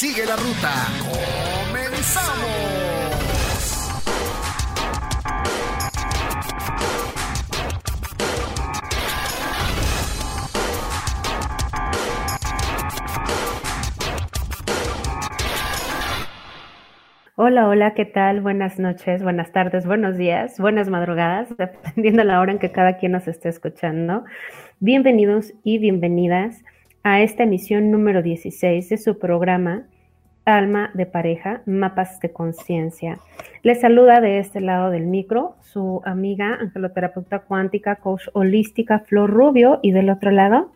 [0.00, 0.72] Sigue la ruta.
[1.68, 2.40] ¡Comenzamos!
[17.36, 18.40] Hola, hola, ¿qué tal?
[18.40, 22.96] Buenas noches, buenas tardes, buenos días, buenas madrugadas, dependiendo de la hora en que cada
[22.96, 24.24] quien nos esté escuchando.
[24.78, 26.64] Bienvenidos y bienvenidas
[27.02, 29.89] a esta emisión número 16 de su programa
[30.50, 33.18] Alma de Pareja, Mapas de Conciencia.
[33.62, 39.80] Les saluda de este lado del micro su amiga angeloterapeuta cuántica, coach holística Flor Rubio
[39.82, 40.70] y del otro lado.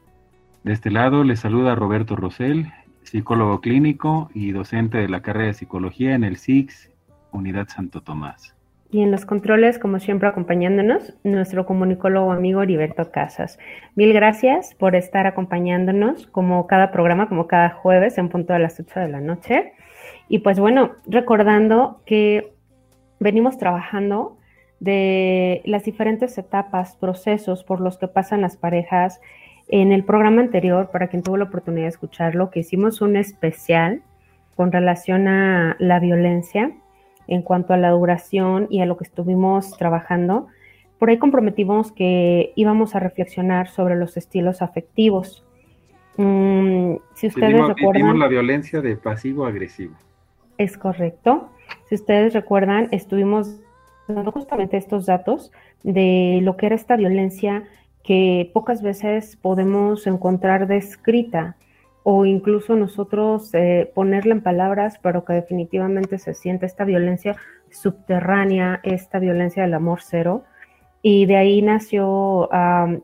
[0.63, 2.67] De este lado les saluda Roberto Rosell,
[3.03, 6.91] psicólogo clínico y docente de la carrera de psicología en el SIX,
[7.33, 8.54] Unidad Santo Tomás.
[8.95, 13.59] Y en los controles, como siempre, acompañándonos, nuestro comunicólogo amigo Heriberto Casas.
[13.97, 18.79] Mil gracias por estar acompañándonos como cada programa, como cada jueves en punto de las
[18.79, 19.73] 8 de la noche.
[20.29, 22.53] Y pues bueno, recordando que
[23.19, 24.39] venimos trabajando
[24.79, 29.21] de las diferentes etapas, procesos por los que pasan las parejas.
[29.67, 34.03] En el programa anterior, para quien tuvo la oportunidad de escucharlo, que hicimos un especial
[34.55, 36.71] con relación a la violencia
[37.27, 40.49] en cuanto a la duración y a lo que estuvimos trabajando,
[40.99, 45.45] por ahí comprometimos que íbamos a reflexionar sobre los estilos afectivos.
[46.17, 49.95] Mm, si ustedes recuerdan, la violencia de pasivo a agresivo.
[50.59, 51.51] es correcto.
[51.89, 53.61] Si ustedes recuerdan, estuvimos
[54.07, 55.51] dando justamente estos datos
[55.83, 57.65] de lo que era esta violencia
[58.03, 61.57] que pocas veces podemos encontrar descrita
[62.05, 67.35] o incluso nosotros eh, ponerla en palabras, pero que definitivamente se siente esta violencia
[67.71, 70.45] subterránea, esta violencia del amor cero.
[71.03, 72.49] Y de ahí nació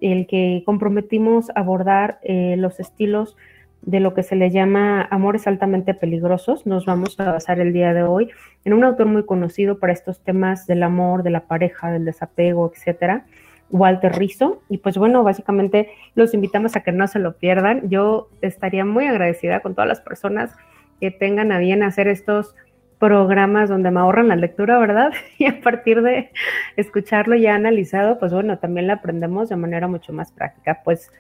[0.00, 3.36] el que comprometimos abordar eh, los estilos
[3.82, 6.66] de lo que se le llama amores altamente peligrosos.
[6.66, 8.30] Nos vamos a basar el día de hoy
[8.64, 12.70] en un autor muy conocido para estos temas del amor, de la pareja, del desapego,
[12.74, 13.24] etcétera,
[13.70, 14.62] Walter Rizzo.
[14.68, 17.88] Y pues bueno, básicamente los invitamos a que no se lo pierdan.
[17.88, 20.54] Yo estaría muy agradecida con todas las personas
[21.00, 22.54] que tengan a bien hacer estos
[22.98, 25.12] programas donde me ahorran la lectura, ¿verdad?
[25.38, 26.30] Y a partir de
[26.76, 30.82] escucharlo ya analizado, pues bueno, también lo aprendemos de manera mucho más práctica.
[30.84, 31.10] Pues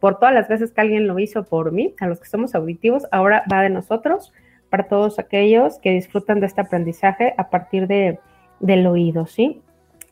[0.00, 3.06] por todas las veces que alguien lo hizo por mí, a los que somos auditivos,
[3.10, 4.32] ahora va de nosotros,
[4.68, 8.18] para todos aquellos que disfrutan de este aprendizaje a partir de,
[8.60, 9.62] del oído, ¿sí?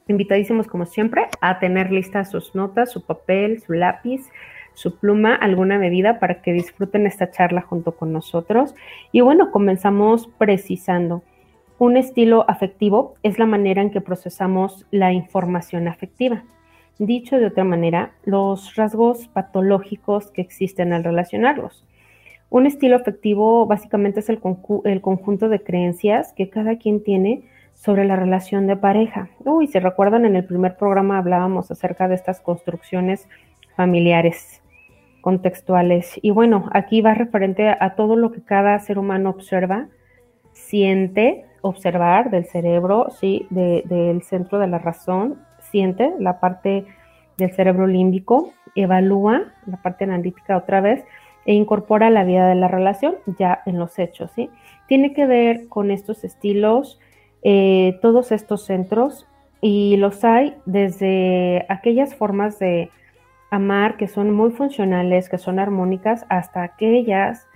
[0.09, 4.29] Invitadísimos, como siempre, a tener listas sus notas, su papel, su lápiz,
[4.73, 8.75] su pluma, alguna bebida para que disfruten esta charla junto con nosotros.
[9.13, 11.23] Y bueno, comenzamos precisando.
[11.79, 16.43] Un estilo afectivo es la manera en que procesamos la información afectiva.
[16.99, 21.85] Dicho de otra manera, los rasgos patológicos que existen al relacionarlos.
[22.51, 24.41] Un estilo afectivo básicamente es el,
[24.85, 27.43] el conjunto de creencias que cada quien tiene
[27.79, 29.29] sobre la relación de pareja.
[29.45, 33.29] Uy, si recuerdan, en el primer programa hablábamos acerca de estas construcciones
[33.77, 34.61] familiares
[35.21, 36.19] contextuales.
[36.21, 39.87] Y bueno, aquí va referente a todo lo que cada ser humano observa,
[40.53, 46.85] siente, observar del cerebro, sí, de- del centro de la razón, siente la parte
[47.37, 51.05] del cerebro límbico, evalúa la parte analítica otra vez
[51.47, 54.51] e incorpora la vida de la relación ya en los hechos, ¿sí?
[54.89, 56.99] Tiene que ver con estos estilos,
[57.43, 59.27] eh, todos estos centros,
[59.61, 62.91] y los hay desde aquellas formas de
[63.51, 67.47] amar que son muy funcionales, que son armónicas, hasta aquellas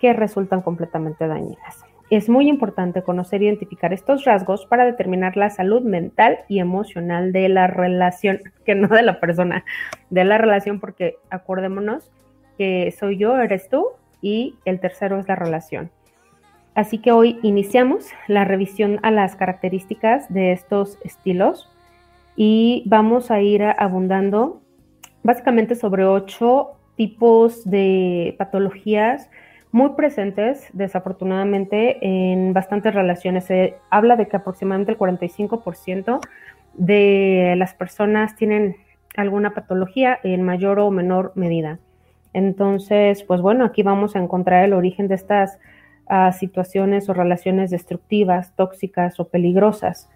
[0.00, 1.84] que resultan completamente dañinas.
[2.10, 7.32] Es muy importante conocer e identificar estos rasgos para determinar la salud mental y emocional
[7.32, 9.64] de la relación, que no de la persona,
[10.10, 12.10] de la relación, porque acordémonos
[12.56, 13.88] que soy yo, eres tú
[14.22, 15.90] y el tercero es la relación.
[16.74, 21.70] Así que hoy iniciamos la revisión a las características de estos estilos
[22.36, 24.60] y vamos a ir abundando
[25.22, 29.30] básicamente sobre ocho tipos de patologías
[29.70, 33.44] muy presentes, desafortunadamente, en bastantes relaciones.
[33.44, 36.20] Se habla de que aproximadamente el 45%
[36.74, 38.76] de las personas tienen
[39.16, 41.78] alguna patología en mayor o menor medida.
[42.32, 45.58] Entonces, pues bueno, aquí vamos a encontrar el origen de estas
[46.10, 50.08] uh, situaciones o relaciones destructivas, tóxicas o peligrosas.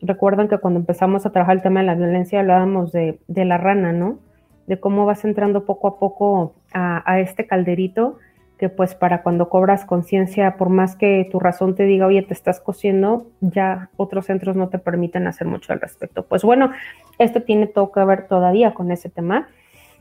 [0.00, 3.58] Recuerdan que cuando empezamos a trabajar el tema de la violencia hablábamos de, de la
[3.58, 4.18] rana, ¿no?
[4.66, 8.18] De cómo vas entrando poco a poco a, a este calderito
[8.60, 12.34] que pues para cuando cobras conciencia, por más que tu razón te diga, oye, te
[12.34, 16.26] estás cociendo, ya otros centros no te permiten hacer mucho al respecto.
[16.26, 16.70] Pues bueno,
[17.18, 19.48] esto tiene todo que ver todavía con ese tema.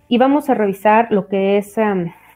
[0.09, 1.75] Y vamos a revisar lo que es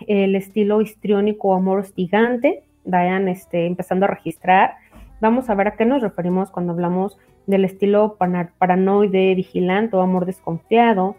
[0.07, 2.63] el estilo histriónico o amor hostigante.
[2.85, 4.75] Vayan este, empezando a registrar.
[5.21, 8.17] Vamos a ver a qué nos referimos cuando hablamos del estilo
[8.57, 11.15] paranoide, vigilante o amor desconfiado.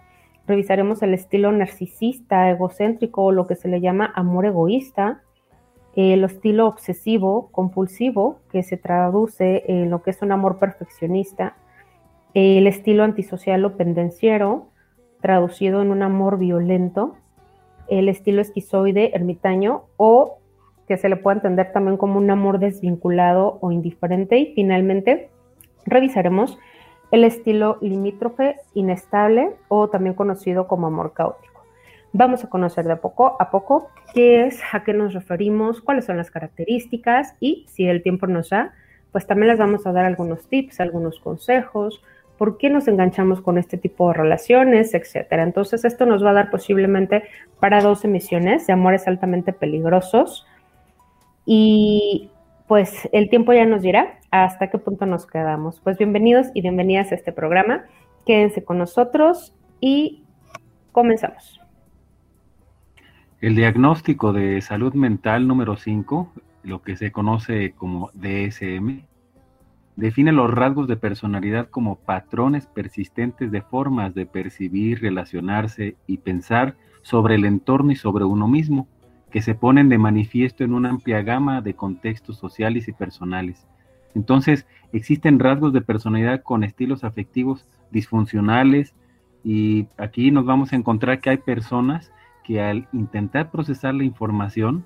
[0.47, 5.23] Revisaremos el estilo narcisista, egocéntrico o lo que se le llama amor egoísta,
[5.97, 11.57] el estilo obsesivo, compulsivo, que se traduce en lo que es un amor perfeccionista,
[12.35, 14.67] el estilo antisocial o pendenciero,
[15.21, 17.15] traducido en un amor violento,
[17.89, 20.39] el estilo esquizoide, ermitaño o
[20.87, 24.39] que se le puede entender también como un amor desvinculado o indiferente.
[24.39, 25.31] Y finalmente
[25.87, 26.59] revisaremos
[27.11, 31.63] el estilo limítrofe inestable o también conocido como amor caótico.
[32.13, 36.17] Vamos a conocer de poco a poco qué es, a qué nos referimos, cuáles son
[36.17, 38.73] las características y si el tiempo nos da,
[39.11, 42.03] pues también les vamos a dar algunos tips, algunos consejos,
[42.39, 45.43] por qué nos enganchamos con este tipo de relaciones, etcétera.
[45.43, 47.25] Entonces, esto nos va a dar posiblemente
[47.61, 50.47] para dos emisiones de amores altamente peligrosos.
[51.47, 52.31] Y
[52.67, 55.81] pues el tiempo ya nos dirá hasta qué punto nos quedamos.
[55.81, 57.85] Pues bienvenidos y bienvenidas a este programa.
[58.25, 60.25] Quédense con nosotros y
[60.93, 61.61] comenzamos.
[63.41, 66.33] El diagnóstico de salud mental número 5,
[66.63, 69.03] lo que se conoce como DSM,
[69.97, 76.77] define los rasgos de personalidad como patrones persistentes de formas de percibir, relacionarse y pensar
[77.03, 78.89] sobre el entorno y sobre uno mismo
[79.35, 83.67] que se ponen de manifiesto en una amplia gama de contextos sociales y personales.
[84.15, 88.95] Entonces, existen rasgos de personalidad con estilos afectivos disfuncionales
[89.43, 92.13] y aquí nos vamos a encontrar que hay personas
[92.45, 94.85] que al intentar procesar la información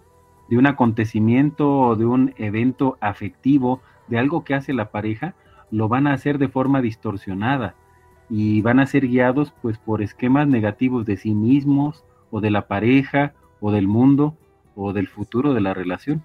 [0.48, 5.34] de un acontecimiento o de un evento afectivo, de algo que hace la pareja,
[5.70, 7.74] lo van a hacer de forma distorsionada
[8.30, 12.66] y van a ser guiados pues por esquemas negativos de sí mismos o de la
[12.66, 14.36] pareja o del mundo
[14.74, 16.22] o del futuro de la relación.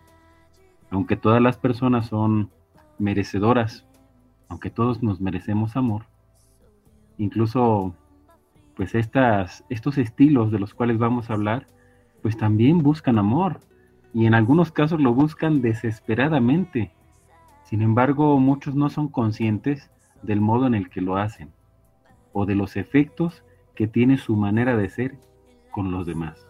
[0.90, 2.50] Aunque todas las personas son
[3.00, 3.86] merecedoras,
[4.48, 6.06] aunque todos nos merecemos amor,
[7.18, 7.96] incluso
[8.76, 11.68] pues estas, estos estilos de los cuales vamos a hablar,
[12.22, 13.60] pues también buscan amor
[14.14, 16.92] y en algunos casos lo buscan desesperadamente.
[17.66, 19.90] Sin embargo, muchos no son conscientes
[20.22, 21.52] del modo en el que lo hacen
[22.32, 23.44] o de los efectos
[23.76, 25.18] que tiene su manera de ser
[25.72, 26.48] con los demás.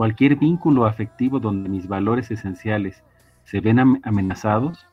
[0.00, 3.04] Cualquier vínculo afectivo donde mis valores esenciales
[3.44, 4.86] se ven amenazados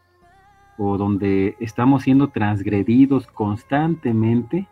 [0.77, 4.67] o donde estamos siendo transgredidos constantemente,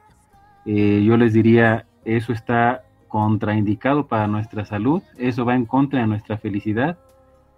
[0.66, 6.08] eh, yo les diría, eso está contraindicado para nuestra salud, eso va en contra de
[6.08, 6.98] nuestra felicidad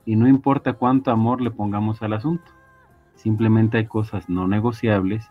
[0.06, 2.52] y no importa cuánto amor le pongamos al asunto.
[3.16, 5.28] Simplemente hay cosas no negociables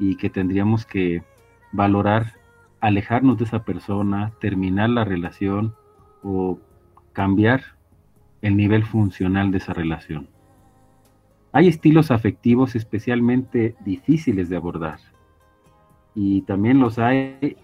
[0.00, 1.22] y que tendríamos que
[1.70, 2.32] valorar,
[2.80, 5.76] alejarnos de esa persona, terminar la relación
[6.24, 6.58] o
[7.20, 7.60] cambiar
[8.40, 10.26] el nivel funcional de esa relación.
[11.52, 15.00] Hay estilos afectivos especialmente difíciles de abordar
[16.14, 17.58] y también los hay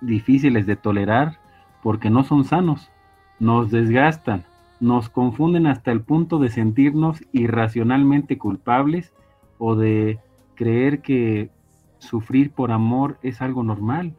[0.00, 1.40] difíciles de tolerar
[1.82, 2.90] porque no son sanos,
[3.38, 4.46] nos desgastan,
[4.80, 9.12] nos confunden hasta el punto de sentirnos irracionalmente culpables
[9.58, 10.20] o de
[10.54, 11.50] creer que
[11.98, 14.14] sufrir por amor es algo normal.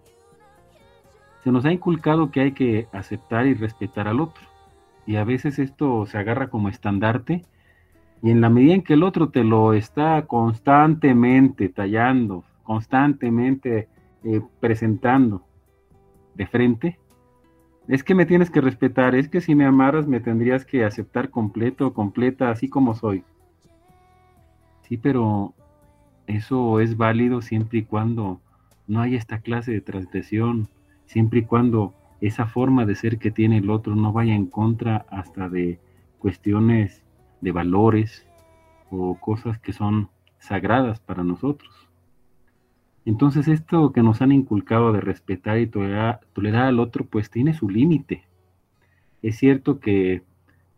[1.43, 4.52] Se nos ha inculcado que hay que aceptar y respetar al otro
[5.05, 7.43] y a veces esto se agarra como estandarte
[8.22, 13.89] y en la medida en que el otro te lo está constantemente tallando, constantemente
[14.24, 15.43] eh, presentando
[16.36, 17.00] de frente,
[17.88, 21.29] es que me tienes que respetar, es que si me amaras me tendrías que aceptar
[21.29, 23.24] completo, completa, así como soy.
[24.83, 25.53] Sí, pero
[26.27, 28.39] eso es válido siempre y cuando
[28.88, 30.69] no haya esta clase de transgresión,
[31.05, 31.93] siempre y cuando
[32.27, 35.77] esa forma de ser que tiene el otro no vaya en contra hasta de
[36.20, 37.03] cuestiones
[37.42, 38.25] de valores
[38.89, 40.08] o cosas que son
[40.39, 41.89] sagradas para nosotros.
[43.03, 46.22] Entonces esto que nos han inculcado de respetar y tolerar,
[46.56, 48.24] al otro, pues tiene su límite.
[49.22, 50.22] Es cierto que,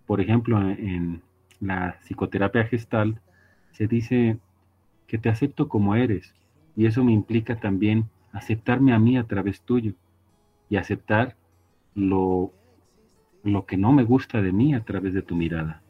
[0.07, 1.21] por ejemplo, en
[1.59, 3.21] la psicoterapia gestal
[3.71, 4.39] se dice
[5.05, 6.33] que te acepto como eres
[6.75, 9.93] y eso me implica también aceptarme a mí a través tuyo
[10.69, 11.35] y aceptar
[11.93, 12.51] lo,
[13.43, 15.81] lo que no me gusta de mí a través de tu mirada.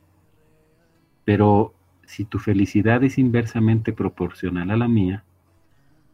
[1.24, 1.74] Pero
[2.05, 5.24] si tu felicidad es inversamente proporcional a la mía,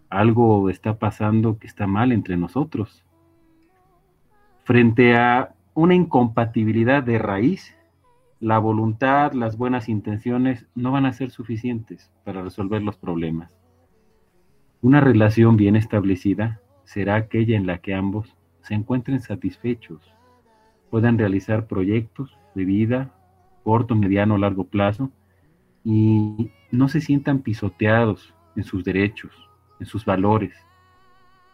[0.10, 3.04] algo está pasando que está mal entre nosotros.
[4.64, 7.76] Frente a una incompatibilidad de raíz,
[8.40, 13.58] la voluntad, las buenas intenciones no van a ser suficientes para resolver los problemas.
[14.82, 18.36] Una relación bien establecida será aquella en la que ambos
[18.72, 20.00] se encuentren satisfechos,
[20.90, 23.12] puedan realizar proyectos de vida,
[23.66, 25.12] corto, mediano largo plazo,
[25.84, 29.34] y no se sientan pisoteados en sus derechos,
[29.82, 30.54] en sus valores.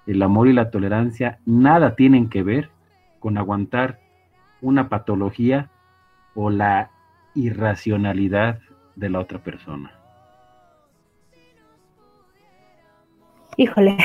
[0.06, 2.70] El amor y la tolerancia nada tienen que ver
[3.20, 4.00] con aguantar
[4.62, 5.72] una patología
[6.36, 6.92] o la
[7.34, 8.60] irracionalidad
[8.96, 9.92] de la otra persona.
[13.60, 13.98] Híjole,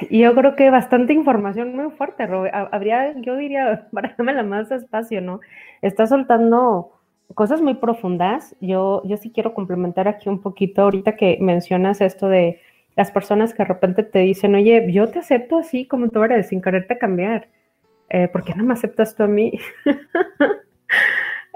[0.10, 2.54] yo creo que bastante información muy fuerte, Robert.
[2.72, 3.88] Habría, yo diría,
[4.18, 5.40] la más despacio, ¿no?
[5.82, 6.92] Está soltando
[7.34, 8.56] cosas muy profundas.
[8.60, 12.60] Yo, yo sí quiero complementar aquí un poquito, ahorita que mencionas esto de
[12.96, 16.48] las personas que de repente te dicen, oye, yo te acepto así como tú eres,
[16.48, 17.48] sin quererte cambiar.
[18.10, 19.52] Eh, ¿Por qué no me aceptas tú a mí?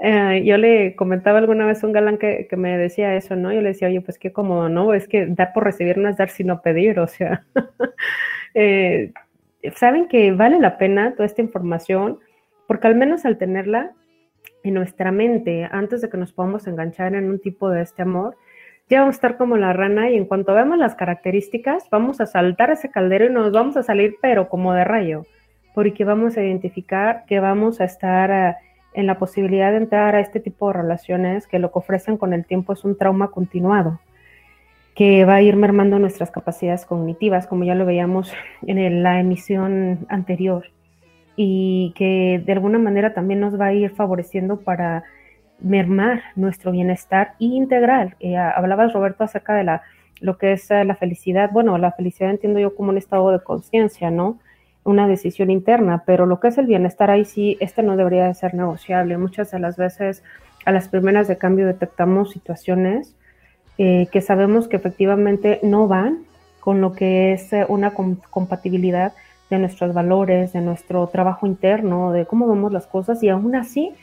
[0.05, 3.53] Eh, yo le comentaba alguna vez a un galán que, que, me decía eso, ¿no?
[3.53, 4.93] Yo le decía, oye, pues qué cómodo, ¿no?
[4.93, 7.45] Es que dar por recibir no es dar sino pedir, o sea,
[8.53, 9.13] eh,
[9.77, 12.19] saben que vale la pena toda esta información,
[12.67, 13.93] porque al menos al tenerla
[14.63, 18.35] en nuestra mente, antes de que nos podamos enganchar en un tipo de este amor,
[18.89, 22.25] ya vamos a estar como la rana y en cuanto vemos las características, vamos a
[22.25, 25.25] saltar ese caldero y nos vamos a salir, pero como de rayo,
[25.73, 28.57] porque vamos a identificar que vamos a estar
[28.93, 32.33] en la posibilidad de entrar a este tipo de relaciones que lo que ofrecen con
[32.33, 33.99] el tiempo es un trauma continuado
[34.95, 38.31] que va a ir mermando nuestras capacidades cognitivas, como ya lo veíamos
[38.65, 40.65] en la emisión anterior,
[41.35, 45.03] y que de alguna manera también nos va a ir favoreciendo para
[45.59, 48.15] mermar nuestro bienestar integral.
[48.19, 49.81] Eh, hablabas, Roberto, acerca de la,
[50.19, 51.49] lo que es eh, la felicidad.
[51.51, 54.39] Bueno, la felicidad entiendo yo como un estado de conciencia, ¿no?
[54.83, 58.33] Una decisión interna, pero lo que es el bienestar ahí sí, este no debería de
[58.33, 59.17] ser negociable.
[59.17, 60.23] Muchas de las veces
[60.65, 63.15] a las primeras de cambio detectamos situaciones
[63.77, 66.25] eh, que sabemos que efectivamente no van
[66.59, 69.13] con lo que es eh, una compatibilidad
[69.49, 73.93] de nuestros valores, de nuestro trabajo interno, de cómo vemos las cosas y aún así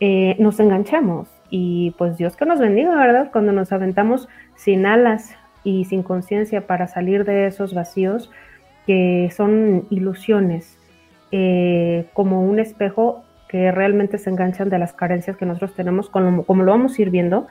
[0.00, 1.28] eh, nos enganchamos.
[1.50, 3.30] Y pues Dios que nos bendiga, ¿verdad?
[3.32, 8.30] Cuando nos aventamos sin alas y sin conciencia para salir de esos vacíos,
[8.88, 10.78] que son ilusiones,
[11.30, 16.44] eh, como un espejo que realmente se enganchan de las carencias que nosotros tenemos, como,
[16.44, 17.48] como lo vamos a ir viendo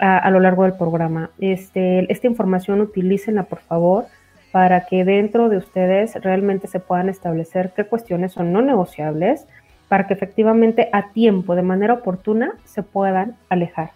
[0.00, 1.30] a, lo largo del programa.
[1.38, 4.06] Este, esta información utilícenla, por favor,
[4.50, 9.46] para que dentro de ustedes realmente se puedan establecer qué cuestiones son no negociables,
[9.86, 13.92] para que efectivamente a tiempo, de manera oportuna, se puedan alejar.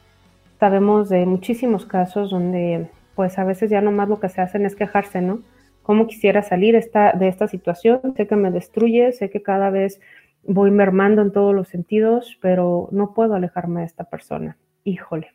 [0.60, 4.76] Sabemos de muchísimos casos donde pues a veces ya nomás lo que se hacen es
[4.76, 5.40] quejarse, ¿no?
[5.86, 8.12] Cómo quisiera salir de esta situación.
[8.16, 10.00] Sé que me destruye, sé que cada vez
[10.42, 14.58] voy mermando en todos los sentidos, pero no puedo alejarme de esta persona.
[14.82, 15.28] Híjole.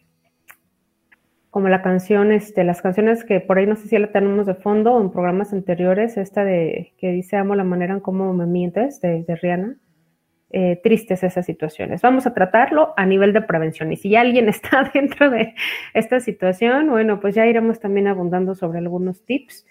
[1.51, 4.55] Como la canción, este, las canciones que por ahí no sé si la tenemos de
[4.55, 9.00] fondo en programas anteriores, esta de que dice amo la manera en cómo me mientes,
[9.00, 9.77] de, Rihanna.
[10.53, 12.01] Eh, tristes esas situaciones.
[12.01, 13.89] Vamos a tratarlo a nivel de prevención.
[13.93, 15.55] Y si alguien está dentro de
[15.93, 19.65] esta situación, bueno, pues ya iremos también abundando sobre algunos tips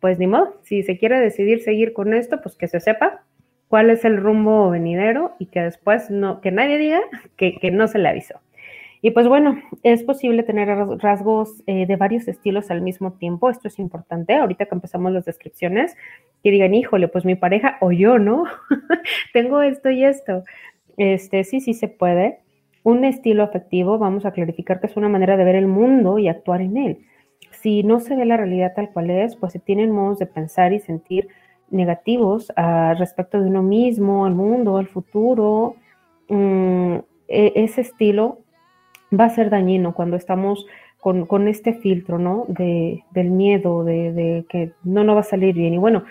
[0.00, 3.22] pues ni modo, si se quiere decidir seguir con esto, pues que se sepa
[3.68, 7.00] cuál es el rumbo venidero y que después no, que nadie diga
[7.36, 8.40] que, no se le avisó.
[9.00, 13.48] Y pues bueno, es posible tener rasgos eh, de varios estilos al mismo tiempo.
[13.48, 14.34] Esto es importante.
[14.34, 15.96] Ahorita que empezamos las descripciones,
[16.42, 18.44] que digan, híjole, pues mi pareja o yo, ¿no?
[19.32, 20.42] Tengo esto y esto.
[20.96, 22.40] Este, sí, sí se puede.
[22.82, 26.26] Un estilo afectivo, vamos a clarificar que es una manera de ver el mundo y
[26.26, 26.98] actuar en él
[27.60, 30.72] si no se ve la realidad tal cual es, pues se tienen modos de pensar
[30.72, 31.28] y sentir
[31.70, 35.76] negativos a respecto de uno mismo, el mundo, el futuro.
[36.28, 36.96] Mm,
[37.28, 38.38] e, ese estilo
[39.18, 40.66] va a ser dañino cuando estamos
[40.98, 42.44] con, este filtro, ¿no?
[42.48, 45.74] De, del miedo, de, que no, no va a salir bien.
[45.74, 46.04] Y bueno,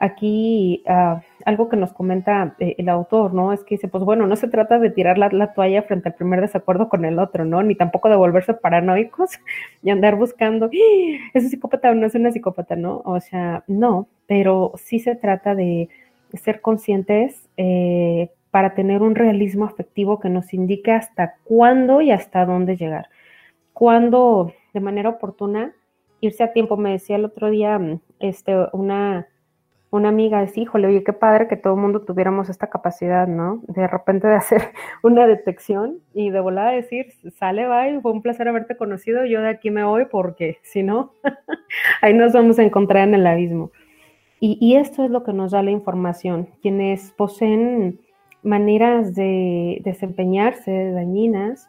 [0.00, 3.52] aquí ah, algo que nos comenta eh, el autor, ¿no?
[3.52, 6.14] Es que dice, pues bueno, no se trata de tirar la, la, toalla frente al
[6.14, 7.62] primer desacuerdo con el otro, ¿no?
[7.62, 9.30] Ni tampoco de volverse paranoicos
[9.82, 11.30] y andar buscando, ¡Ah!
[11.34, 13.02] ¿es un psicópata o no es una psicópata, no?
[13.04, 15.88] O sea, no, pero sí se trata de
[16.34, 22.44] ser conscientes eh, para tener un realismo afectivo que nos indique hasta cuándo y hasta
[22.46, 23.08] dónde llegar.
[23.74, 25.74] Cuándo, de manera oportuna,
[26.20, 26.76] irse a tiempo.
[26.76, 29.28] Me decía el otro día mm, este, una,
[29.90, 33.60] una amiga, decía, híjole, oye, qué padre que todo el mundo tuviéramos esta capacidad, ¿no?
[33.66, 34.62] De repente de hacer
[35.02, 39.48] una detección y de volada decir, sale, bye, fue un placer haberte conocido, yo de
[39.48, 41.12] aquí me voy porque si no,
[42.02, 43.72] ahí nos vamos a encontrar en el abismo.
[44.38, 46.48] Y, y, esto es lo que nos da la información.
[46.62, 48.00] Quienes poseen
[48.42, 51.68] maneras de desempeñarse dañinas,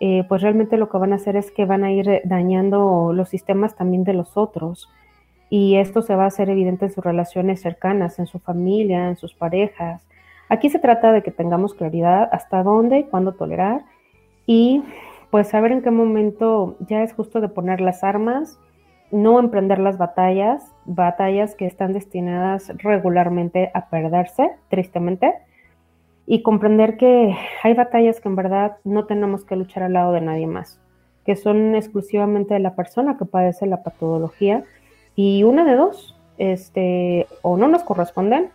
[0.00, 3.28] eh, pues realmente lo que van a hacer es que van a ir dañando los
[3.28, 4.88] sistemas también de los otros.
[5.50, 9.16] Y esto se va a hacer evidente en sus relaciones cercanas, en su familia, en
[9.16, 10.06] sus parejas.
[10.48, 13.82] Aquí se trata de que tengamos claridad hasta dónde y cuándo tolerar
[14.46, 14.82] y
[15.30, 18.58] pues saber en qué momento ya es justo de poner las armas,
[19.10, 25.34] no emprender las batallas, batallas que están destinadas regularmente a perderse, tristemente,
[26.26, 30.20] y comprender que hay batallas que en verdad no tenemos que luchar al lado de
[30.20, 30.80] nadie más,
[31.24, 34.64] que son exclusivamente de la persona que padece la patología
[35.18, 38.50] y una de dos, este, o no nos corresponden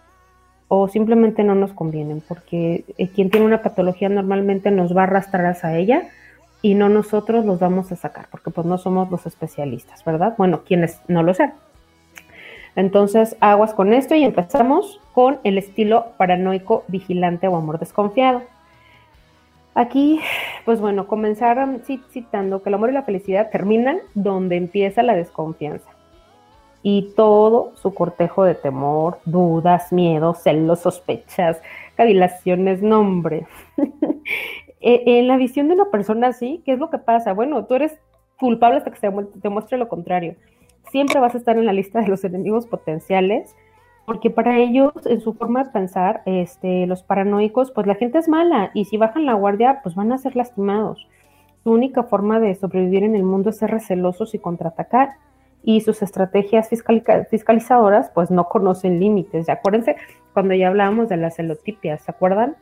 [0.70, 5.04] o simplemente no nos convienen, porque eh, quien tiene una patología normalmente nos va a
[5.04, 6.04] arrastrar hacia ella
[6.62, 10.36] y no nosotros los vamos a sacar, porque pues no somos los especialistas, ¿verdad?
[10.38, 11.54] Bueno, quienes no lo sean.
[12.78, 18.42] Entonces, aguas con esto y empezamos con el estilo paranoico, vigilante o amor desconfiado.
[19.76, 20.22] Aquí,
[20.64, 25.93] pues bueno, comenzaron citando que el amor y la felicidad terminan donde empieza la desconfianza.
[26.84, 31.62] Y todo su cortejo de temor, dudas, miedos, celos, sospechas,
[31.96, 33.48] cavilaciones, nombre.
[34.86, 37.32] E, en la visión de una persona así, ¿qué es lo que pasa?
[37.32, 37.98] Bueno, tú eres
[38.38, 39.10] culpable hasta que se
[39.42, 40.36] te muestre lo contrario
[40.92, 43.56] siempre vas a estar en la lista de los enemigos potenciales,
[44.06, 48.28] porque para ellos, en su forma de pensar, este, los paranoicos, pues la gente es
[48.28, 51.08] mala y si bajan la guardia, pues van a ser lastimados.
[51.64, 55.14] Su única forma de sobrevivir en el mundo es ser recelosos y contraatacar.
[55.64, 56.70] Y sus estrategias
[57.30, 59.48] fiscalizadoras, pues no conocen límites.
[59.48, 59.96] Acuérdense,
[60.34, 62.58] cuando ya hablábamos de las celotipias, ¿se acuerdan?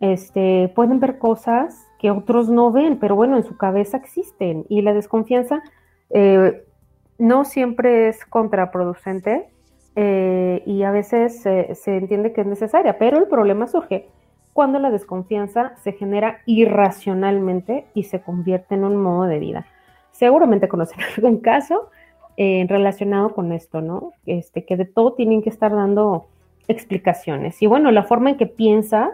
[0.00, 4.66] Este, pueden ver cosas que otros no ven, pero bueno, en su cabeza existen.
[4.68, 5.62] Y la desconfianza
[6.10, 6.64] eh,
[7.18, 9.48] no siempre es contraproducente
[9.94, 14.08] eh, y a veces se entiende que es necesaria, pero el problema surge
[14.54, 19.66] cuando la desconfianza se genera irracionalmente y se convierte en un modo de vida.
[20.12, 21.90] Seguramente conocen algún caso
[22.36, 24.12] eh, relacionado con esto, ¿no?
[24.26, 26.26] Este, que de todo tienen que estar dando
[26.68, 27.60] explicaciones.
[27.62, 29.10] Y bueno, la forma en que piensa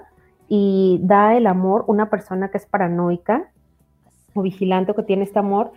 [0.49, 3.51] y da el amor una persona que es paranoica
[4.35, 5.73] o vigilante que tiene este amor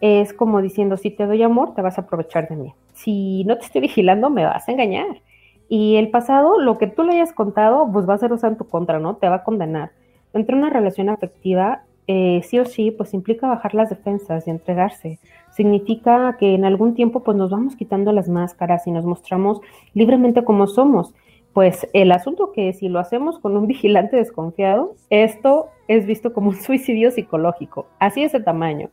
[0.00, 2.74] es como diciendo, si te doy amor, te vas a aprovechar de mí.
[2.94, 5.22] Si no te estoy vigilando, me vas a engañar.
[5.68, 8.58] Y el pasado, lo que tú le hayas contado, pues va a ser usado en
[8.58, 9.16] tu contra, ¿no?
[9.16, 9.90] Te va a condenar.
[10.32, 15.20] Entre una relación afectiva, eh, sí o sí, pues implica bajar las defensas y entregarse.
[15.50, 19.60] Significa que en algún tiempo, pues nos vamos quitando las máscaras y nos mostramos
[19.94, 21.14] libremente como somos.
[21.52, 26.48] Pues el asunto que si lo hacemos con un vigilante desconfiado, esto es visto como
[26.48, 27.86] un suicidio psicológico.
[28.00, 28.90] Así es el tamaño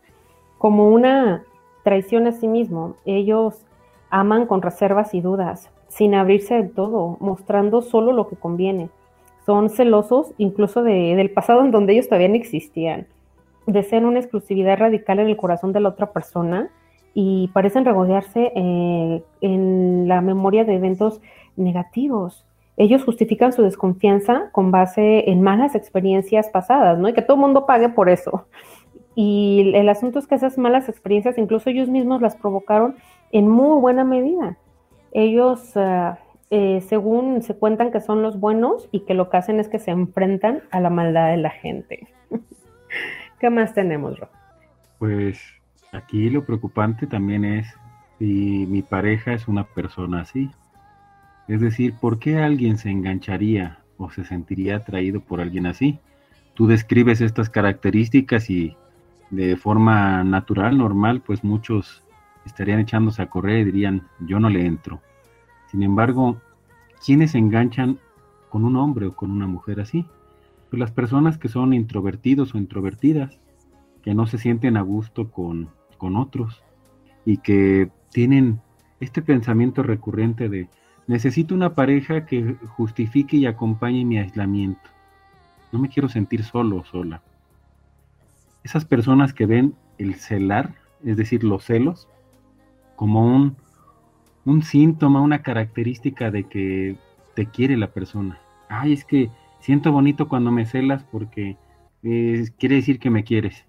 [0.57, 1.43] como una
[1.83, 2.95] traición a sí mismo.
[3.05, 3.65] Ellos
[4.09, 8.89] aman con reservas y dudas, sin abrirse del todo, mostrando solo lo que conviene.
[9.45, 13.07] Son celosos incluso del pasado en donde ellos todavía no existían.
[13.67, 16.69] Desean una exclusividad radical en el corazón de la otra persona
[17.13, 21.21] y parecen regodearse eh, en la memoria de eventos
[21.55, 22.45] negativos.
[22.77, 27.07] Ellos justifican su desconfianza con base en malas experiencias pasadas, ¿no?
[27.07, 28.47] Y que todo el mundo pague por eso.
[29.15, 32.95] Y el asunto es que esas malas experiencias, incluso ellos mismos las provocaron
[33.31, 34.57] en muy buena medida.
[35.13, 36.11] Ellos, eh,
[36.51, 39.79] eh, según se cuentan que son los buenos y que lo que hacen es que
[39.79, 42.07] se enfrentan a la maldad de la gente.
[43.39, 44.29] ¿Qué más tenemos, Ro?
[44.99, 45.41] Pues
[45.91, 47.67] aquí lo preocupante también es
[48.19, 50.49] si mi pareja es una persona así.
[51.47, 55.99] Es decir, ¿por qué alguien se engancharía o se sentiría atraído por alguien así?
[56.53, 58.77] Tú describes estas características y
[59.29, 62.03] de forma natural, normal, pues muchos
[62.45, 65.01] estarían echándose a correr y dirían, yo no le entro.
[65.75, 66.39] Sin embargo,
[67.05, 67.99] ¿quiénes se enganchan
[68.47, 70.05] con un hombre o con una mujer así?
[70.69, 73.37] Pues las personas que son introvertidos o introvertidas,
[74.01, 76.63] que no se sienten a gusto con, con otros
[77.25, 78.61] y que tienen
[79.01, 80.69] este pensamiento recurrente de
[81.07, 84.89] Necesito una pareja que justifique y acompañe mi aislamiento.
[85.73, 87.21] No me quiero sentir solo o sola.
[88.63, 92.07] Esas personas que ven el celar, es decir, los celos,
[92.95, 93.57] como un,
[94.45, 96.95] un síntoma, una característica de que
[97.35, 98.39] te quiere la persona.
[98.69, 99.29] Ay, es que
[99.59, 101.57] siento bonito cuando me celas porque
[102.03, 103.65] eh, quiere decir que me quieres.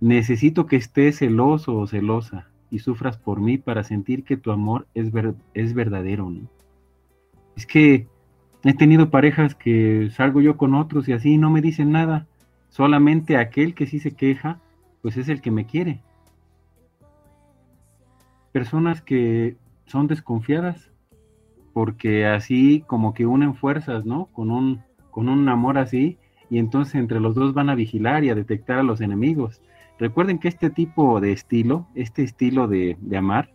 [0.00, 4.86] Necesito que estés celoso o celosa y sufras por mí para sentir que tu amor
[4.94, 5.12] es,
[5.54, 6.30] es verdadero.
[6.30, 6.48] ¿no?
[7.56, 8.06] Es que
[8.62, 12.26] he tenido parejas que salgo yo con otros y así no me dicen nada.
[12.68, 14.60] Solamente aquel que sí se queja,
[15.02, 16.00] pues es el que me quiere.
[18.52, 20.90] Personas que son desconfiadas
[21.74, 24.26] porque así como que unen fuerzas, ¿no?
[24.26, 26.18] Con un, con un amor así
[26.48, 29.60] y entonces entre los dos van a vigilar y a detectar a los enemigos.
[29.98, 33.52] Recuerden que este tipo de estilo, este estilo de, amar,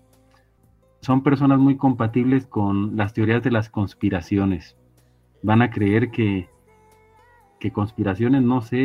[1.01, 4.75] son personas muy compatibles con las teorías de las conspiraciones.
[5.41, 6.49] Van a creer que,
[7.57, 8.75] que conspiraciones, no sé,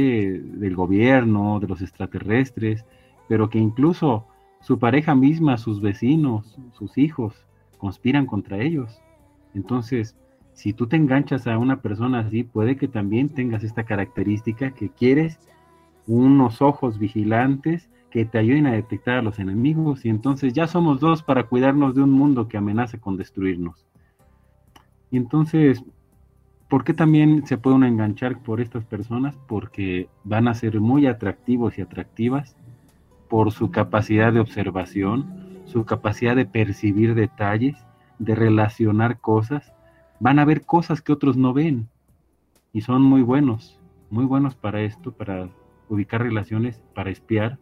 [0.43, 2.85] del gobierno, de los extraterrestres,
[3.29, 4.29] pero que incluso
[4.65, 7.35] su pareja misma, sus vecinos, sus hijos,
[7.77, 8.99] conspiran contra ellos.
[9.55, 10.17] Entonces,
[10.55, 14.89] si tú te enganchas a una persona así, puede que también tengas esta característica que
[14.89, 15.39] quieres
[16.07, 20.99] unos ojos vigilantes que te ayuden a detectar a los enemigos y entonces ya somos
[20.99, 23.85] dos para cuidarnos de un mundo que amenaza con destruirnos.
[25.11, 25.85] Entonces,
[26.71, 29.37] ¿por qué también se puede enganchar por estas personas?
[29.47, 32.57] Porque van a ser muy atractivos y atractivas
[33.29, 37.77] por su capacidad de observación, su capacidad de percibir detalles,
[38.19, 39.73] de relacionar cosas.
[40.21, 41.89] Van a ver cosas que otros no ven
[42.73, 45.49] y son muy buenos, muy buenos para esto, para
[45.89, 47.59] ubicar relaciones para espiar.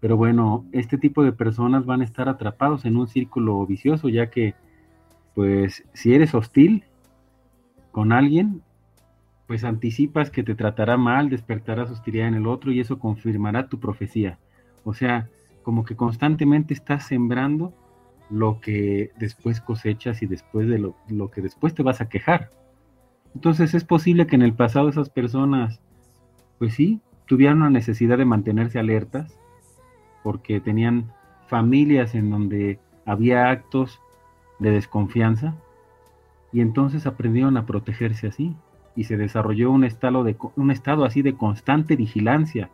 [0.00, 4.30] Pero bueno, este tipo de personas van a estar atrapados en un círculo vicioso, ya
[4.30, 4.54] que,
[5.34, 6.84] pues, si eres hostil
[7.90, 8.62] con alguien,
[9.48, 13.80] pues anticipas que te tratará mal, despertarás hostilidad en el otro y eso confirmará tu
[13.80, 14.38] profecía.
[14.84, 15.28] O sea,
[15.62, 17.74] como que constantemente estás sembrando
[18.30, 22.50] lo que después cosechas y después de lo, lo que después te vas a quejar.
[23.34, 25.80] Entonces es posible que en el pasado esas personas
[26.58, 29.34] pues sí, tuvieron la necesidad de mantenerse alertas
[30.22, 31.10] porque tenían
[31.46, 34.00] familias en donde había actos
[34.58, 35.54] de desconfianza
[36.52, 38.54] y entonces aprendieron a protegerse así
[38.98, 42.68] y se desarrolló un estado, de, un estado así de constante vigilancia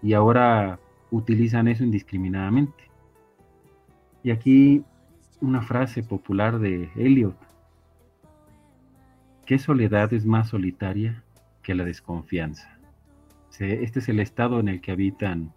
[0.00, 0.78] y ahora
[1.10, 2.84] utilizan eso indiscriminadamente.
[4.22, 4.84] Y aquí
[5.40, 7.36] una frase popular de Eliot.
[9.44, 11.24] ¿Qué soledad es más solitaria
[11.64, 12.78] que la desconfianza.
[13.58, 15.52] Este es el estado en el que habitan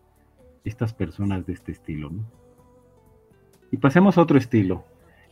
[0.64, 2.12] estas personas de este estilo.
[3.72, 4.84] Y pasemos a otro estilo,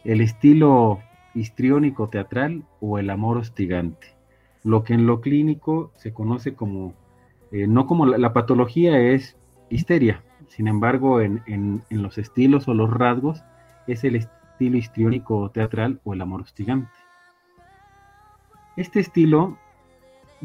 [0.03, 0.99] el estilo
[1.35, 4.07] histriónico teatral o el amor hostigante,
[4.63, 6.93] lo que en lo clínico se conoce como,
[7.51, 9.37] eh, no como la, patología es
[9.69, 13.43] histeria, sin embargo en, en los estilos o los rasgos
[13.87, 16.89] es el estilo histriónico teatral o el amor hostigante.
[18.77, 19.57] Este estilo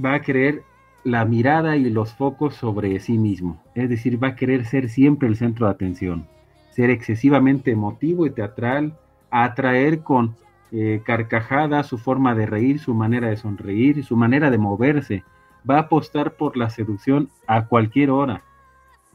[0.02, 0.62] va a querer
[1.04, 5.28] la mirada y los focos sobre sí mismo, es decir, va a querer ser siempre
[5.28, 6.26] el centro de atención,
[6.70, 8.98] ser excesivamente emotivo y teatral,
[9.30, 10.36] atraer con
[10.72, 15.24] eh, carcajadas su forma de reír, su manera de sonreír, su manera de moverse,
[15.68, 18.42] va a apostar por la seducción a cualquier hora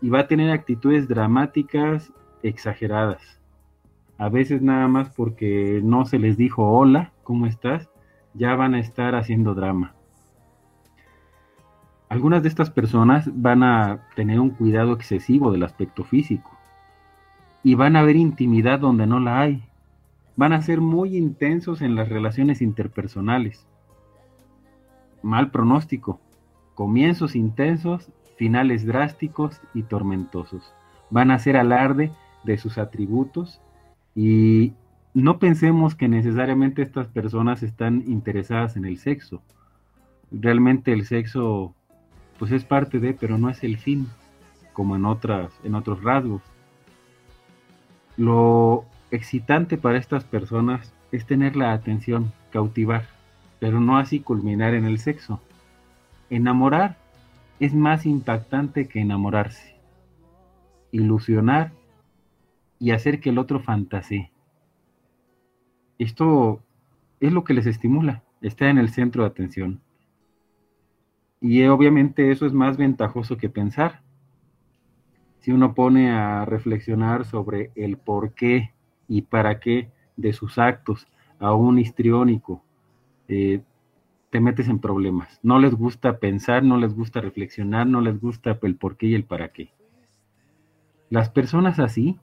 [0.01, 2.11] y va a tener actitudes dramáticas
[2.43, 3.39] exageradas.
[4.17, 7.89] A veces nada más porque no se les dijo hola, ¿cómo estás?
[8.33, 9.93] Ya van a estar haciendo drama.
[12.07, 16.51] Algunas de estas personas van a tener un cuidado excesivo del aspecto físico
[17.63, 19.63] y van a ver intimidad donde no la hay.
[20.35, 23.65] Van a ser muy intensos en las relaciones interpersonales.
[25.21, 26.19] Mal pronóstico.
[26.73, 30.73] Comienzos intensos, finales drásticos y tormentosos.
[31.09, 32.11] Van a hacer alarde
[32.43, 33.61] de sus atributos
[34.13, 34.73] y
[35.13, 39.41] no pensemos que necesariamente estas personas están interesadas en el sexo.
[40.31, 41.73] Realmente el sexo
[42.37, 44.07] pues es parte de, pero no es el fin,
[44.73, 46.41] como en, otras, en otros rasgos.
[48.17, 53.07] Lo excitante para estas personas es tener la atención, cautivar,
[53.59, 55.41] pero no así culminar en el sexo.
[56.29, 56.97] Enamorar
[57.59, 59.75] es más impactante que enamorarse.
[60.91, 61.71] Ilusionar
[62.79, 64.31] y hacer que el otro fantasee.
[65.97, 66.61] Esto
[67.19, 69.81] es lo que les estimula, está en el centro de atención.
[71.39, 74.01] Y obviamente eso es más ventajoso que pensar.
[75.39, 78.74] Si uno pone a reflexionar sobre el por qué
[79.07, 81.07] y para qué de sus actos
[81.39, 82.63] a un histriónico,
[83.27, 83.61] eh,
[84.29, 85.39] te metes en problemas.
[85.43, 89.15] No les gusta pensar, no les gusta reflexionar, no les gusta el por qué y
[89.15, 89.71] el para qué.
[91.09, 92.19] Las personas así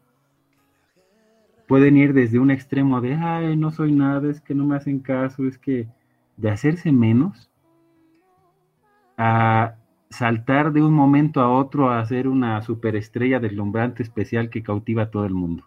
[1.66, 4.98] pueden ir desde un extremo de, ay, no soy nada, es que no me hacen
[4.98, 5.88] caso, es que
[6.36, 7.50] de hacerse menos,
[9.16, 9.76] a
[10.10, 15.10] saltar de un momento a otro a ser una superestrella deslumbrante especial que cautiva a
[15.10, 15.64] todo el mundo.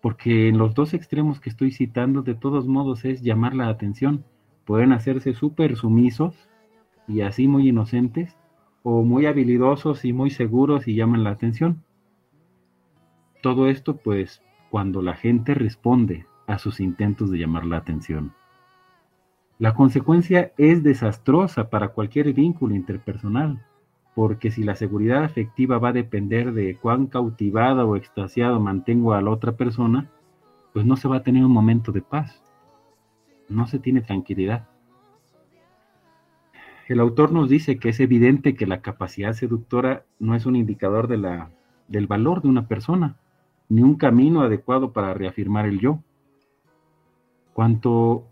[0.00, 4.24] Porque en los dos extremos que estoy citando, de todos modos, es llamar la atención.
[4.64, 6.48] Pueden hacerse súper sumisos
[7.06, 8.36] y así muy inocentes,
[8.82, 11.82] o muy habilidosos y muy seguros y llaman la atención.
[13.42, 18.32] Todo esto, pues, cuando la gente responde a sus intentos de llamar la atención.
[19.58, 23.62] La consecuencia es desastrosa para cualquier vínculo interpersonal,
[24.14, 29.22] porque si la seguridad afectiva va a depender de cuán cautivada o extasiado mantengo a
[29.22, 30.10] la otra persona,
[30.72, 32.42] pues no se va a tener un momento de paz,
[33.48, 34.68] no se tiene tranquilidad.
[36.88, 41.06] El autor nos dice que es evidente que la capacidad seductora no es un indicador
[41.06, 43.16] del valor de una persona,
[43.68, 46.00] ni un camino adecuado para reafirmar el yo.
[47.52, 48.26] Cuanto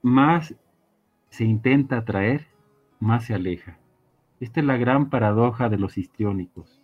[0.00, 0.54] más
[1.30, 2.46] se intenta atraer,
[3.00, 3.78] más se aleja.
[4.42, 6.80] Esta es la gran paradoja de los histriónicos.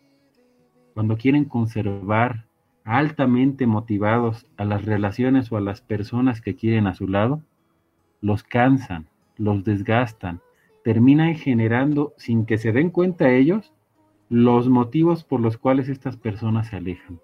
[0.94, 2.46] Cuando quieren conservar
[2.84, 7.42] altamente motivados a las relaciones o a las personas que quieren a su lado,
[8.20, 10.40] los cansan, los desgastan,
[10.84, 13.74] terminan generando, sin que se den cuenta ellos,
[14.28, 17.18] los motivos por los cuales estas personas se alejan.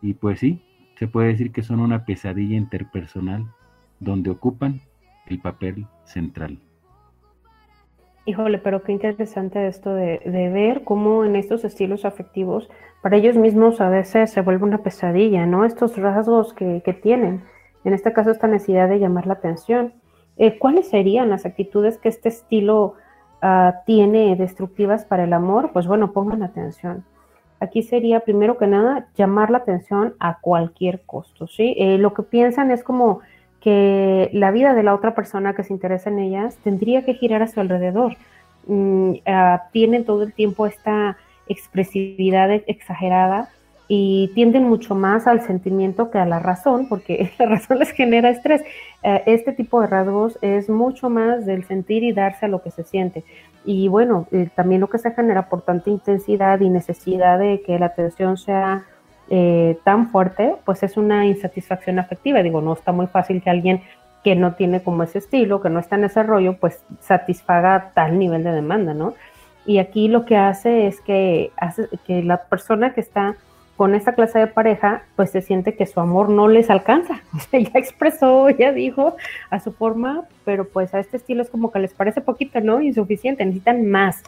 [0.00, 0.64] Y pues sí,
[0.96, 3.52] se puede decir que son una pesadilla interpersonal
[3.98, 4.80] donde ocupan
[5.26, 6.58] el papel central.
[8.26, 12.68] Híjole, pero qué interesante esto de, ver cómo en estos estilos afectivos,
[13.02, 15.64] para ellos mismos a veces se vuelve una pesadilla, ¿no?
[15.64, 17.42] Estos rasgos que, tienen,
[17.84, 19.94] en este caso esta necesidad de llamar la atención.
[20.36, 22.94] Eh, ¿Cuáles serían las actitudes que este estilo
[23.40, 25.70] ah, tiene destructivas para el amor?
[25.72, 27.04] Pues bueno, pongan atención.
[27.58, 31.74] Aquí sería, primero que nada, llamar la atención a cualquier costo, ¿sí?
[31.78, 33.20] Eh, lo que piensan es como
[33.60, 37.42] que la vida de la otra persona que se interesa en ellas tendría que girar
[37.42, 38.16] a su alrededor.
[38.66, 41.16] Mm, ah, tienen todo el tiempo esta
[41.48, 43.50] expresividad exagerada
[43.92, 48.30] y tienden mucho más al sentimiento que a la razón, porque la razón les genera
[48.30, 48.62] estrés.
[49.02, 52.70] Eh, este tipo de rasgos es mucho más del sentir y darse a lo que
[52.70, 53.24] se siente.
[53.64, 57.78] Y bueno, eh, también lo que se genera por tanta intensidad y necesidad de que
[57.78, 58.84] la atención sea
[59.30, 62.42] eh, tan fuerte, pues es una insatisfacción afectiva.
[62.42, 63.82] Digo, no está muy fácil que alguien
[64.24, 68.18] que no tiene como ese estilo, que no está en ese rollo, pues satisfaga tal
[68.18, 69.14] nivel de demanda, ¿no?
[69.64, 73.36] Y aquí lo que hace es que hace que la persona que está
[73.76, 77.22] con esta clase de pareja, pues se siente que su amor no les alcanza.
[77.52, 79.16] Ya expresó, ya dijo
[79.48, 82.82] a su forma, pero pues a este estilo es como que les parece poquito, ¿no?
[82.82, 84.22] Insuficiente, necesitan más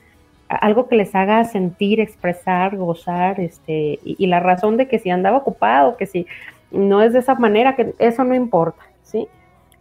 [0.57, 5.39] algo que les haga sentir, expresar, gozar, este, y, la razón de que si andaba
[5.39, 6.27] ocupado, que si
[6.71, 9.29] no es de esa manera, que eso no importa, ¿sí?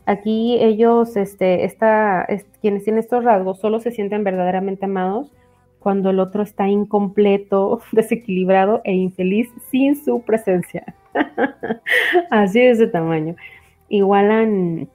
[0.05, 2.27] Aquí ellos, este, esta,
[2.61, 5.31] quienes tienen estos rasgos, solo se sienten verdaderamente amados
[5.79, 10.95] cuando el otro está incompleto, desequilibrado e infeliz sin su presencia.
[12.29, 13.35] Así de ese tamaño.
[13.89, 14.87] Igualan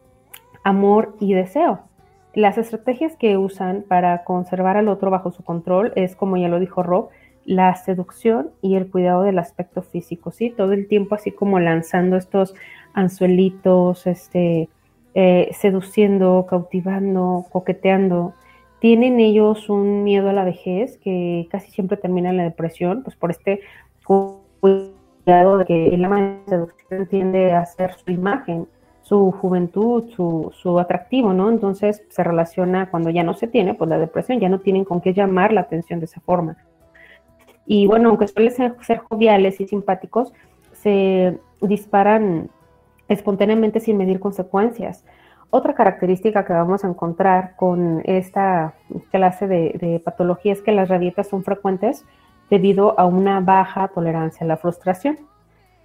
[0.65, 1.81] amor y deseo.
[2.37, 6.61] Las estrategias que usan para conservar al otro bajo su control es, como ya lo
[6.61, 7.09] dijo Rob,
[7.47, 10.51] la seducción y el cuidado del aspecto físico, ¿sí?
[10.51, 12.55] Todo el tiempo así como lanzando estos
[12.93, 14.69] anzuelitos, este,
[15.15, 18.35] eh, seduciendo, cautivando, coqueteando.
[18.81, 23.17] Tienen ellos un miedo a la vejez que casi siempre termina en la depresión, pues
[23.17, 23.61] por este
[24.05, 28.69] cuidado de que el ama de seducción tiende a hacer su imagen
[29.07, 31.49] su juventud, su, su, atractivo, ¿no?
[31.49, 35.01] Entonces se relaciona cuando ya no se tiene, pues la depresión, ya no tienen con
[35.01, 36.57] qué llamar la atención de esa forma.
[37.67, 40.33] Y bueno, aunque suelen ser, ser joviales y simpáticos,
[40.73, 42.51] se disparan
[43.07, 45.05] espontáneamente sin medir consecuencias.
[45.51, 48.75] Otra característica que vamos a encontrar con esta
[49.13, 52.05] clase de, de, patología es que las rabietas son frecuentes
[52.51, 55.17] debido a una baja tolerancia a la frustración.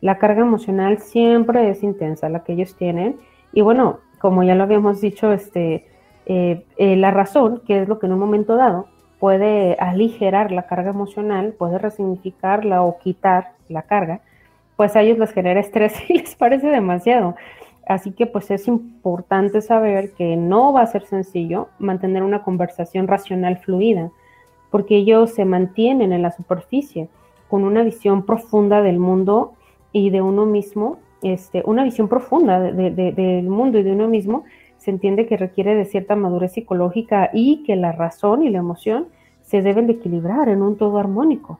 [0.02, 3.18] La carga emocional siempre es intensa, la que ellos tienen.
[3.54, 5.86] Y bueno, como ya lo habíamos dicho, este,
[6.26, 8.88] eh, eh, la razón, que es lo que en un momento dado
[9.20, 14.22] puede aligerar la carga emocional, puede resignificarla o quitar la carga,
[14.76, 17.36] pues a ellos les genera estrés y les parece demasiado.
[17.88, 23.08] Así que pues es importante saber que no va a ser sencillo mantener una conversación
[23.08, 24.12] racional fluida,
[24.72, 27.10] porque ellos se mantienen en la superficie
[27.50, 29.54] con una visión profunda del mundo
[29.92, 34.08] y de uno mismo, este, una visión profunda de- de- del mundo y de uno
[34.08, 34.44] mismo,
[34.78, 39.08] se entiende que requiere de cierta madurez psicológica y que la razón y la emoción
[39.44, 41.60] se deben de equilibrar en un todo armónico.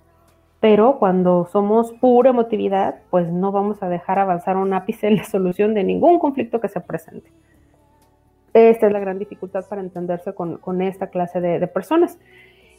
[0.60, 5.24] Pero cuando somos pura emotividad, pues no vamos a dejar avanzar un ápice en la
[5.24, 7.30] solución de ningún conflicto que se presente.
[8.54, 12.20] Esta es la gran dificultad para entenderse con, con esta clase de, de personas.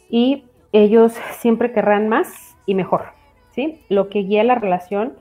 [0.09, 3.01] Y ellos siempre querrán más y mejor.
[3.51, 3.81] ¿sí?
[3.89, 5.13] Lo que guía la relación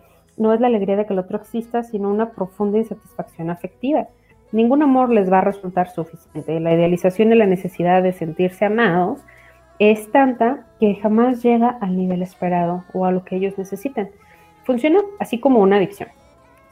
[0.42, 4.08] no es la alegría de que el otro exista, sino una profunda insatisfacción afectiva.
[4.50, 6.60] Ningún amor les va a resultar suficiente.
[6.60, 9.20] La idealización y la necesidad de sentirse amados
[9.78, 14.10] es tanta que jamás llega al nivel esperado o a lo que ellos necesitan.
[14.64, 16.08] Funciona así como una adicción.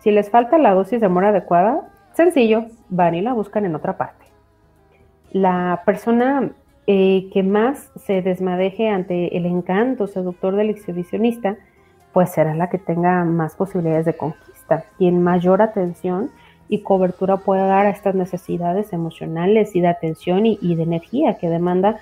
[0.01, 3.97] Si les falta la dosis de amor adecuada, sencillo, van y la buscan en otra
[3.97, 4.27] parte.
[5.33, 6.51] La persona
[6.87, 11.57] eh, que más se desmadeje ante el encanto seductor del exhibicionista,
[12.13, 16.31] pues será la que tenga más posibilidades de conquista, quien mayor atención
[16.69, 21.49] y cobertura pueda dar a estas necesidades emocionales y de atención y, de energía que
[21.49, 22.01] demanda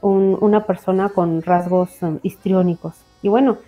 [0.00, 2.94] un- una persona con rasgos um, histriónicos.
[3.22, 3.58] Y bueno,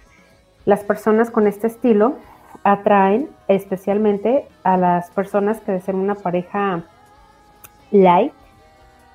[0.64, 2.14] las personas con este estilo
[2.64, 6.82] atraen especialmente a las personas que desean una pareja
[7.90, 8.32] light,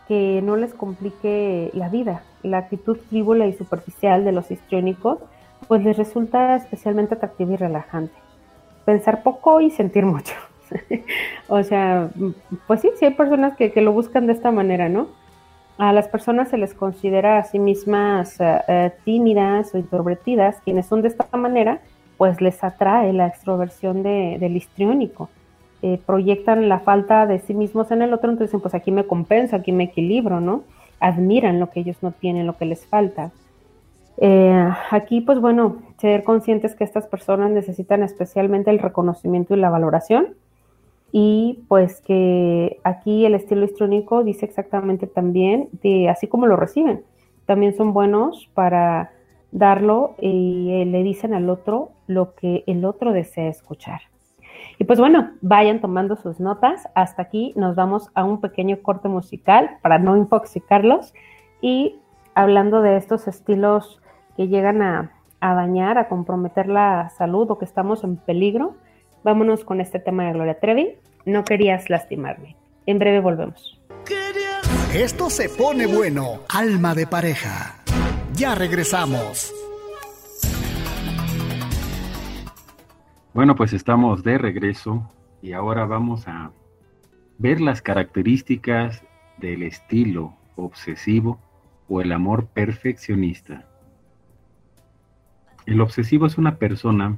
[0.07, 2.23] que no les complique la vida.
[2.41, 5.19] La actitud frívola y superficial de los histriónicos,
[5.67, 8.13] pues les resulta especialmente atractiva y relajante.
[8.85, 10.33] Pensar poco y sentir mucho.
[11.47, 12.09] o sea,
[12.67, 15.07] pues sí, sí hay personas que, que lo buscan de esta manera, ¿no?
[15.77, 21.01] A las personas se les considera a sí mismas eh, tímidas o introvertidas, quienes son
[21.01, 21.79] de esta manera,
[22.17, 25.29] pues les atrae la extroversión de- del histriónico.
[25.81, 29.05] Eh, proyectan la falta de sí mismos en el otro, entonces dicen, pues aquí me
[29.05, 30.63] compenso, aquí me equilibro, ¿no?
[30.99, 33.31] Admiran lo que ellos no tienen, lo que les falta.
[34.17, 39.69] Eh, aquí, pues bueno, ser conscientes que estas personas necesitan especialmente el reconocimiento y la
[39.69, 40.35] valoración
[41.15, 47.03] y pues que aquí el estilo histriónico dice exactamente también de así como lo reciben.
[47.45, 49.11] También son buenos para
[49.51, 54.01] darlo y eh, le dicen al otro lo que el otro desea escuchar.
[54.79, 56.87] Y pues bueno, vayan tomando sus notas.
[56.95, 61.13] Hasta aquí nos vamos a un pequeño corte musical para no infoxicarlos.
[61.61, 61.99] Y
[62.33, 64.01] hablando de estos estilos
[64.35, 68.75] que llegan a, a dañar, a comprometer la salud o que estamos en peligro,
[69.23, 70.95] vámonos con este tema de Gloria Trevi.
[71.25, 72.55] No querías lastimarme.
[72.85, 73.79] En breve volvemos.
[74.93, 76.39] Esto se pone bueno.
[76.49, 77.75] Alma de pareja.
[78.35, 79.53] Ya regresamos.
[83.33, 85.09] Bueno, pues estamos de regreso
[85.41, 86.51] y ahora vamos a
[87.39, 89.03] ver las características
[89.37, 91.39] del estilo obsesivo
[91.89, 93.65] o el amor perfeccionista.
[95.65, 97.17] El obsesivo es una persona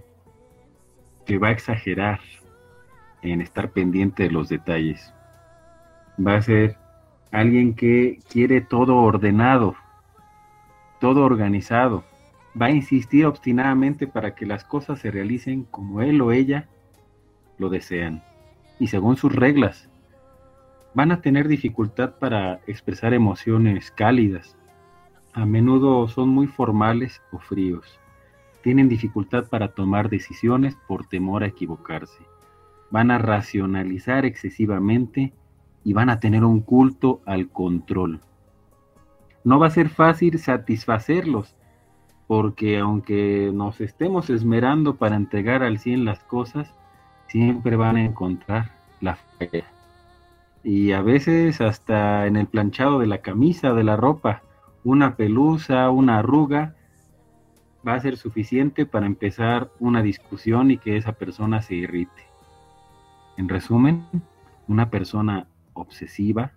[1.25, 2.19] que va a exagerar
[3.23, 5.13] en estar pendiente de los detalles.
[6.19, 6.77] Va a ser
[7.31, 9.75] alguien que quiere todo ordenado,
[11.01, 12.03] todo organizado.
[12.59, 16.69] Va a insistir obstinadamente para que las cosas se realicen como él o ella
[17.57, 18.21] lo desean
[18.79, 19.89] y según sus reglas.
[20.93, 24.55] Van a tener dificultad para expresar emociones cálidas.
[25.33, 27.99] A menudo son muy formales o fríos.
[28.65, 32.23] Tienen dificultad para tomar decisiones por temor a equivocarse.
[32.89, 35.33] Van a racionalizar excesivamente
[35.83, 38.21] y van a tener un culto al control.
[39.43, 41.55] No va a ser fácil satisfacerlos,
[42.25, 46.73] porque aunque nos estemos esmerando para entregar al 100 las cosas,
[47.27, 49.65] siempre van a encontrar la falla.
[50.63, 54.41] Y a veces hasta en el planchado de la camisa, de la ropa,
[54.83, 56.74] una pelusa, una arruga,
[57.85, 62.23] va a ser suficiente para empezar una discusión y que esa persona se irrite.
[63.37, 64.05] En resumen,
[64.67, 66.53] una persona obsesiva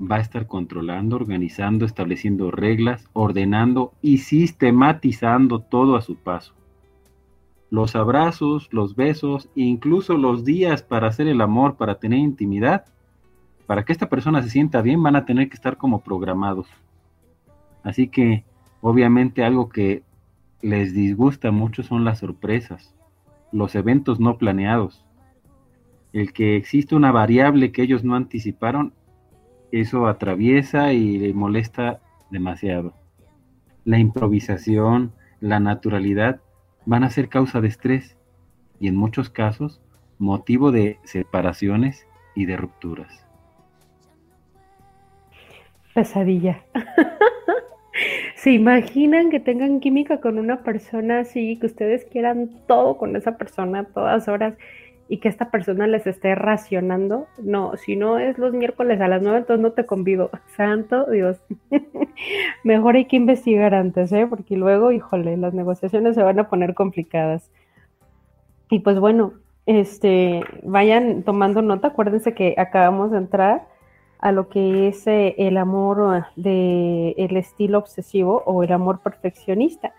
[0.00, 6.54] va a estar controlando, organizando, estableciendo reglas, ordenando y sistematizando todo a su paso.
[7.70, 12.84] Los abrazos, los besos, incluso los días para hacer el amor, para tener intimidad,
[13.66, 16.66] para que esta persona se sienta bien, van a tener que estar como programados.
[17.84, 18.44] Así que,
[18.80, 20.02] obviamente, algo que
[20.62, 22.94] les disgusta mucho son las sorpresas,
[23.52, 25.04] los eventos no planeados.
[26.12, 28.92] El que existe una variable que ellos no anticiparon,
[29.72, 32.00] eso atraviesa y le molesta
[32.30, 32.94] demasiado.
[33.84, 36.40] La improvisación, la naturalidad
[36.86, 38.16] van a ser causa de estrés
[38.78, 39.80] y en muchos casos
[40.18, 43.26] motivo de separaciones y de rupturas.
[45.94, 46.62] Pesadilla.
[48.40, 53.36] ¿Se imaginan que tengan química con una persona así, que ustedes quieran todo con esa
[53.36, 54.54] persona todas horas
[55.10, 57.26] y que esta persona les esté racionando?
[57.36, 60.30] No, si no es los miércoles a las 9, entonces no te convido.
[60.56, 61.38] Santo Dios.
[62.64, 64.26] Mejor hay que investigar antes, ¿eh?
[64.26, 67.50] Porque luego, híjole, las negociaciones se van a poner complicadas.
[68.70, 69.34] Y pues bueno,
[69.66, 73.66] este, vayan tomando nota, acuérdense que acabamos de entrar
[74.20, 79.92] a lo que es eh, el amor de el estilo obsesivo o el amor perfeccionista.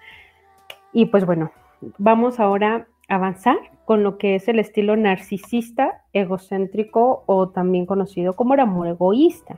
[0.93, 1.51] Y pues bueno,
[1.97, 8.33] vamos ahora a avanzar con lo que es el estilo narcisista, egocéntrico o también conocido
[8.33, 9.57] como el amor egoísta.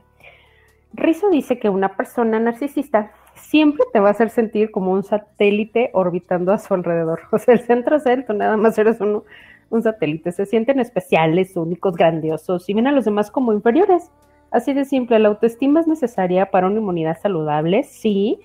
[0.94, 5.90] Rizzo dice que una persona narcisista siempre te va a hacer sentir como un satélite
[5.92, 7.20] orbitando a su alrededor.
[7.32, 9.24] O sea, el centro es él, tú nada más eres uno,
[9.70, 10.32] un satélite.
[10.32, 14.10] Se sienten especiales, únicos, grandiosos y ven a los demás como inferiores.
[14.54, 18.38] Así de simple, la autoestima es necesaria para una inmunidad saludable, sí,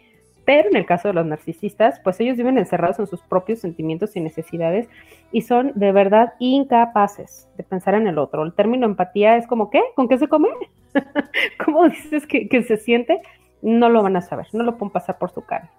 [0.44, 4.16] pero en el caso de los narcisistas, pues ellos viven encerrados en sus propios sentimientos
[4.16, 4.90] y necesidades
[5.32, 8.42] y son de verdad incapaces de pensar en el otro.
[8.42, 9.84] El término empatía es como, ¿qué?
[9.96, 10.48] ¿Con qué se come?
[11.64, 13.22] ¿Cómo dices que, que se siente?
[13.62, 15.70] No lo van a saber, no lo pueden pasar por su cara.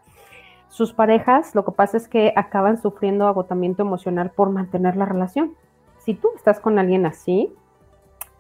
[0.68, 5.56] Sus parejas, lo que pasa es que acaban sufriendo agotamiento emocional por mantener la relación.
[5.98, 7.52] Si tú estás con alguien así,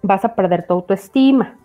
[0.02, 1.56] vas a perder tu autoestima,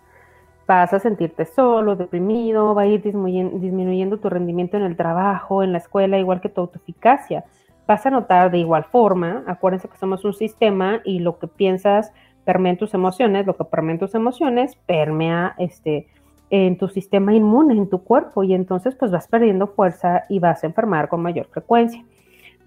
[0.66, 5.72] vas a sentirte solo, deprimido, va a ir disminuyendo, tu rendimiento en el trabajo, en
[5.72, 7.44] la escuela, igual que tu autoeficacia.
[7.86, 12.12] Vas a notar de igual forma, acuérdense que somos un sistema y lo que piensas
[12.44, 16.08] permea en tus emociones, lo que permea en tus emociones permea este,
[16.50, 20.62] en tu sistema inmune, en tu cuerpo, y entonces pues vas perdiendo fuerza y vas
[20.64, 22.04] a enfermar con mayor frecuencia.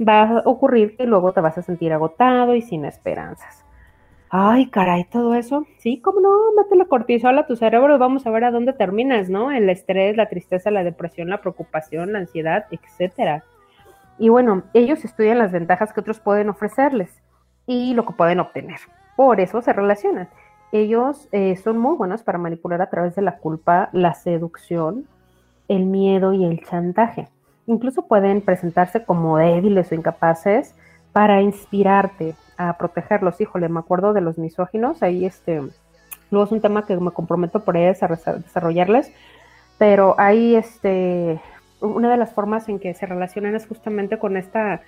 [0.01, 3.65] Va a ocurrir que luego te vas a sentir agotado y sin esperanzas.
[4.31, 5.65] Ay, caray, todo eso.
[5.79, 9.27] Sí, cómo no, mete la cortisol a tu cerebro vamos a ver a dónde terminas,
[9.29, 9.51] ¿no?
[9.51, 13.43] El estrés, la tristeza, la depresión, la preocupación, la ansiedad, etcétera.
[14.19, 17.23] Y bueno, ellos estudian las ventajas que otros pueden ofrecerles
[17.65, 18.79] y lo que pueden obtener.
[19.15, 20.29] Por eso se relacionan.
[20.71, 25.07] Ellos eh, son muy buenos para manipular a través de la culpa, la seducción,
[25.67, 27.29] el miedo y el chantaje.
[27.65, 30.75] Incluso pueden presentarse como débiles o incapaces
[31.11, 33.39] para inspirarte, a protegerlos.
[33.41, 35.61] Híjole, me acuerdo de los misóginos, ahí este,
[36.29, 39.11] luego es un tema que me comprometo por ahí a desarrollarles,
[39.77, 41.39] pero ahí este,
[41.79, 44.81] una de las formas en que se relacionan es justamente con esta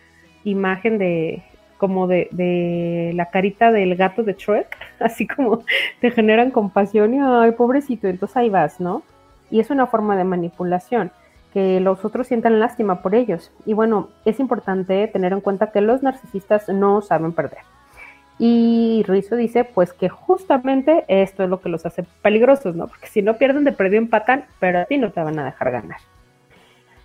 [0.43, 1.43] imagen de
[1.78, 5.63] como de, de la carita del gato de Shrek, así como
[6.01, 9.01] te generan compasión y ay, pobrecito, entonces ahí vas, ¿no?
[9.49, 11.11] Y es una forma de manipulación
[11.54, 13.52] que los otros sientan lástima por ellos.
[13.66, 17.60] Y bueno, es importante tener en cuenta que los narcisistas no saben perder.
[18.39, 22.88] Y Rizzo dice, pues que justamente esto es lo que los hace peligrosos, ¿no?
[22.88, 25.72] Porque si no pierden de perdido empatan, pero a ti no te van a dejar
[25.72, 25.99] ganar.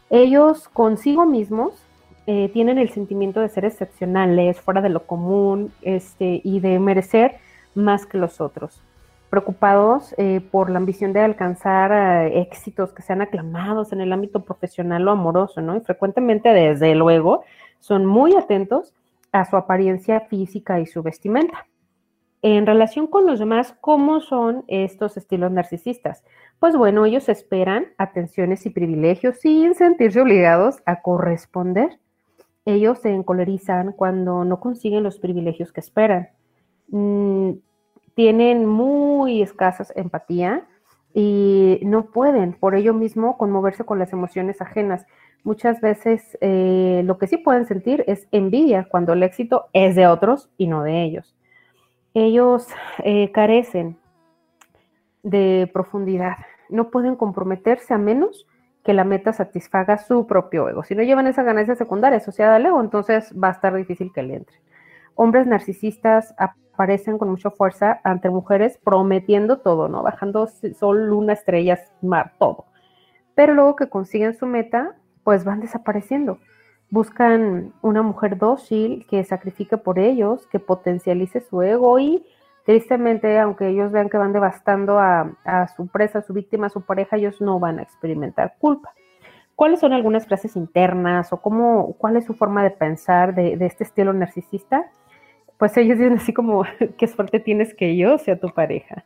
[0.08, 1.74] Ellos consigo mismos
[2.26, 7.36] eh, tienen el sentimiento de ser excepcionales, fuera de lo común, este, y de merecer
[7.74, 8.82] más que los otros
[9.30, 14.44] preocupados eh, por la ambición de alcanzar eh, éxitos que sean aclamados en el ámbito
[14.44, 15.76] profesional o amoroso, ¿no?
[15.76, 17.44] Y frecuentemente, desde luego,
[17.80, 18.94] son muy atentos
[19.32, 21.66] a su apariencia física y su vestimenta.
[22.42, 26.22] En relación con los demás, ¿cómo son estos estilos narcisistas?
[26.60, 31.98] Pues bueno, ellos esperan atenciones y privilegios sin sentirse obligados a corresponder.
[32.64, 36.28] Ellos se encolerizan cuando no consiguen los privilegios que esperan.
[36.88, 37.52] Mm,
[38.16, 40.66] tienen muy escasas empatía
[41.12, 45.06] y no pueden por ello mismo conmoverse con las emociones ajenas.
[45.44, 50.06] Muchas veces eh, lo que sí pueden sentir es envidia cuando el éxito es de
[50.06, 51.36] otros y no de ellos.
[52.14, 52.66] Ellos
[53.04, 53.98] eh, carecen
[55.22, 56.36] de profundidad,
[56.70, 58.46] no pueden comprometerse a menos
[58.82, 60.84] que la meta satisfaga su propio ego.
[60.84, 64.22] Si no llevan esa ganancia secundaria asociada al ego, entonces va a estar difícil que
[64.22, 64.56] le entre.
[65.16, 66.34] Hombres narcisistas
[66.76, 70.02] aparecen con mucha fuerza ante mujeres prometiendo todo, ¿no?
[70.02, 72.66] Bajando sol, luna, estrellas, mar, todo.
[73.34, 76.38] Pero luego que consiguen su meta, pues van desapareciendo.
[76.90, 82.24] Buscan una mujer dócil que sacrifique por ellos, que potencialice su ego y
[82.66, 85.34] tristemente, aunque ellos vean que van devastando a,
[85.74, 88.92] su presa, a su víctima, a su pareja, ellos no van a experimentar culpa.
[89.54, 93.66] ¿Cuáles son algunas frases internas o cómo, cuál es su forma de pensar de, de
[93.66, 94.90] este estilo narcisista?
[95.58, 96.64] Pues ellos dicen así como,
[96.98, 99.04] qué suerte tienes que yo sea tu pareja.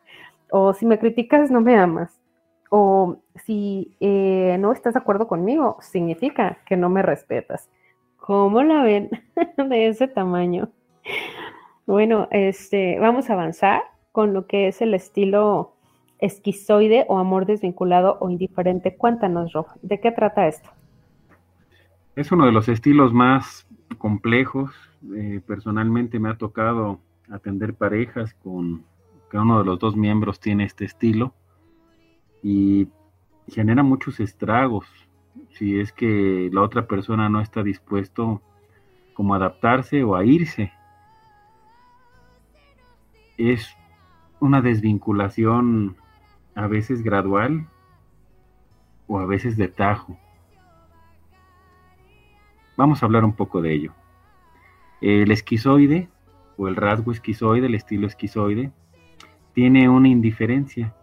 [0.51, 2.20] O si me criticas, no me amas.
[2.70, 7.68] O si eh, no estás de acuerdo conmigo, significa que no me respetas.
[8.16, 9.11] ¿Cómo la ven
[9.57, 10.70] de ese tamaño?
[11.86, 13.82] Bueno, este, vamos a avanzar
[14.12, 15.74] con lo que es el estilo
[16.18, 18.96] esquizoide o amor desvinculado o indiferente.
[18.96, 20.70] Cuéntanos, Rob, ¿de qué trata esto?
[22.14, 23.66] Es uno de los estilos más
[23.98, 24.72] complejos.
[25.14, 28.84] Eh, personalmente me ha tocado atender parejas con
[29.30, 31.32] que uno de los dos miembros tiene este estilo
[32.42, 32.88] y
[33.48, 34.86] genera muchos estragos
[35.51, 38.42] si es que la otra persona no está dispuesto
[39.14, 40.72] como a adaptarse o a irse.
[43.36, 43.76] Es
[44.38, 45.96] una desvinculación
[46.55, 47.66] a veces gradual
[49.07, 50.18] o a veces de tajo.
[52.76, 53.99] Vamos a hablar un poco de ello.
[55.01, 56.09] El esquizoide
[56.57, 58.70] o el rasgo esquizoide, el estilo esquizoide,
[59.55, 60.94] tiene una indiferencia.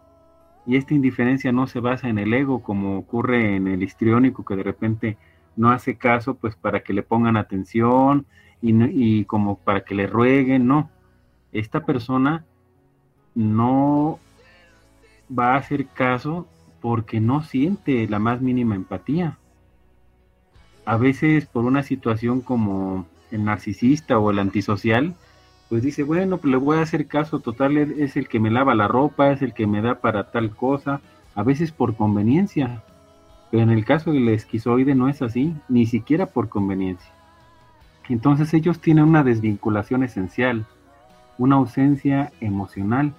[0.66, 4.56] Y esta indiferencia no se basa en el ego como ocurre en el histriónico que
[4.56, 5.18] de repente
[5.56, 8.26] no hace caso pues para que le pongan atención
[8.62, 8.74] y,
[9.20, 10.90] y como para que le rueguen, no.
[11.52, 12.46] Esta persona
[13.34, 14.20] no
[15.38, 16.48] va a hacer caso
[16.82, 19.38] porque no siente la más mínima empatía.
[20.86, 25.16] A veces por una situación como el narcisista o el antisocial,
[25.70, 28.74] pues dice, bueno, pues le voy a hacer caso, total, es el que me lava
[28.74, 31.02] la ropa, es el que me da para tal cosa,
[31.36, 32.84] a veces por conveniencia.
[33.52, 37.12] Pero en el caso del esquizoide no es así, ni siquiera por conveniencia.
[38.10, 40.66] Entonces ellos tienen una desvinculación esencial,
[41.38, 43.14] una ausencia emocional.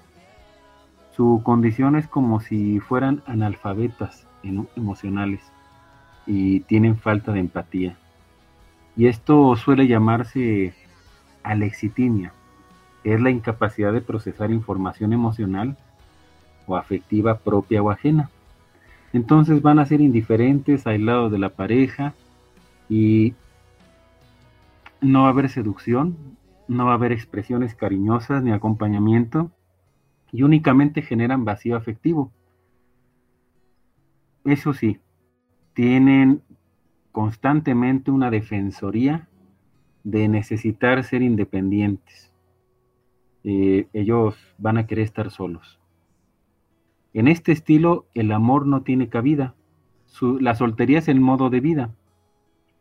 [1.15, 4.27] Su condición es como si fueran analfabetas
[4.77, 5.41] emocionales
[6.27, 7.97] y tienen falta de empatía.
[8.99, 10.75] Y esto suele llamarse
[11.45, 12.33] alexitimia
[13.05, 15.79] es la incapacidad de procesar información emocional
[16.67, 18.29] o afectiva propia o ajena.
[19.13, 22.13] Entonces van a ser indiferentes, aislados de la pareja
[22.89, 23.35] y
[25.01, 26.17] no va a haber seducción,
[26.67, 29.53] no va a haber expresiones cariñosas ni acompañamiento
[30.33, 32.33] y únicamente generan vacío afectivo.
[34.45, 34.99] Eso sí,
[35.73, 36.43] tienen
[37.19, 39.27] constantemente una defensoría
[40.05, 42.33] de necesitar ser independientes
[43.43, 45.81] eh, ellos van a querer estar solos.
[47.15, 49.57] En este estilo, el amor no tiene cabida.
[50.39, 51.91] la soltería es el modo de vida.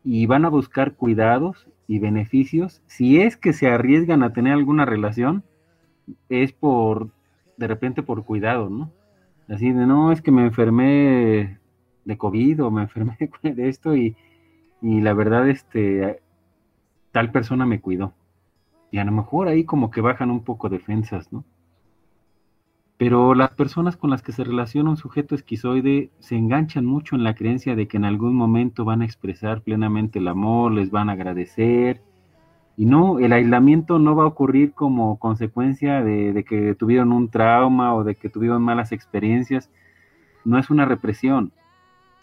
[0.04, 2.80] Y van a buscar cuidados y beneficios.
[2.86, 5.42] Si es que se arriesgan a tener alguna relación,
[6.28, 7.10] es por,
[7.56, 8.92] de repente por cuidado, ¿no?
[9.48, 11.58] Así de, no, es que me enfermé
[12.04, 14.14] de COVID o me enfermé de esto y,
[14.80, 16.20] y la verdad, este,
[17.12, 18.12] tal persona me cuidó.
[18.90, 21.44] Y a lo mejor ahí como que bajan un poco defensas, ¿no?
[22.96, 27.22] Pero las personas con las que se relaciona un sujeto esquizoide se enganchan mucho en
[27.22, 31.08] la creencia de que en algún momento van a expresar plenamente el amor, les van
[31.08, 32.02] a agradecer.
[32.76, 37.28] Y no, el aislamiento no va a ocurrir como consecuencia de, de que tuvieron un
[37.28, 39.70] trauma o de que tuvieron malas experiencias.
[40.44, 41.52] No es una represión,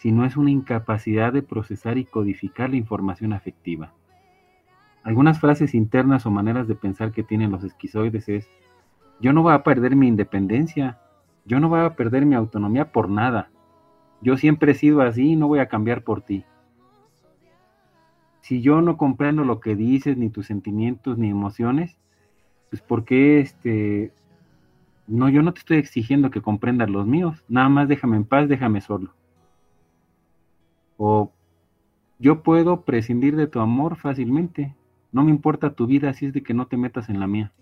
[0.06, 3.92] sino es una incapacidad de procesar y codificar la información afectiva.
[5.02, 8.48] Algunas frases internas o maneras de pensar que tienen los esquizoides es,
[9.18, 11.00] yo no voy a perder mi independencia,
[11.44, 13.50] yo no voy a perder mi autonomía por nada,
[14.20, 16.44] yo siempre he sido así y no voy a cambiar por ti.
[18.42, 21.98] Si yo no comprendo lo que dices, ni tus sentimientos, ni emociones,
[22.70, 24.12] pues ¿por qué este...
[25.08, 28.48] No, yo no te estoy exigiendo que comprendas los míos, nada más déjame en paz,
[28.48, 29.15] déjame solo.
[30.96, 31.32] O
[32.18, 34.74] yo puedo prescindir de tu amor fácilmente,
[35.12, 37.52] no me importa tu vida, así es de que no te metas en la mía.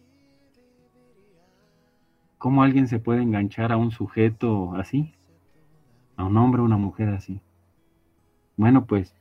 [2.39, 5.14] ¿Cómo alguien se puede enganchar a un sujeto así?
[6.16, 7.41] A un hombre o una mujer así.
[8.57, 9.14] Bueno, pues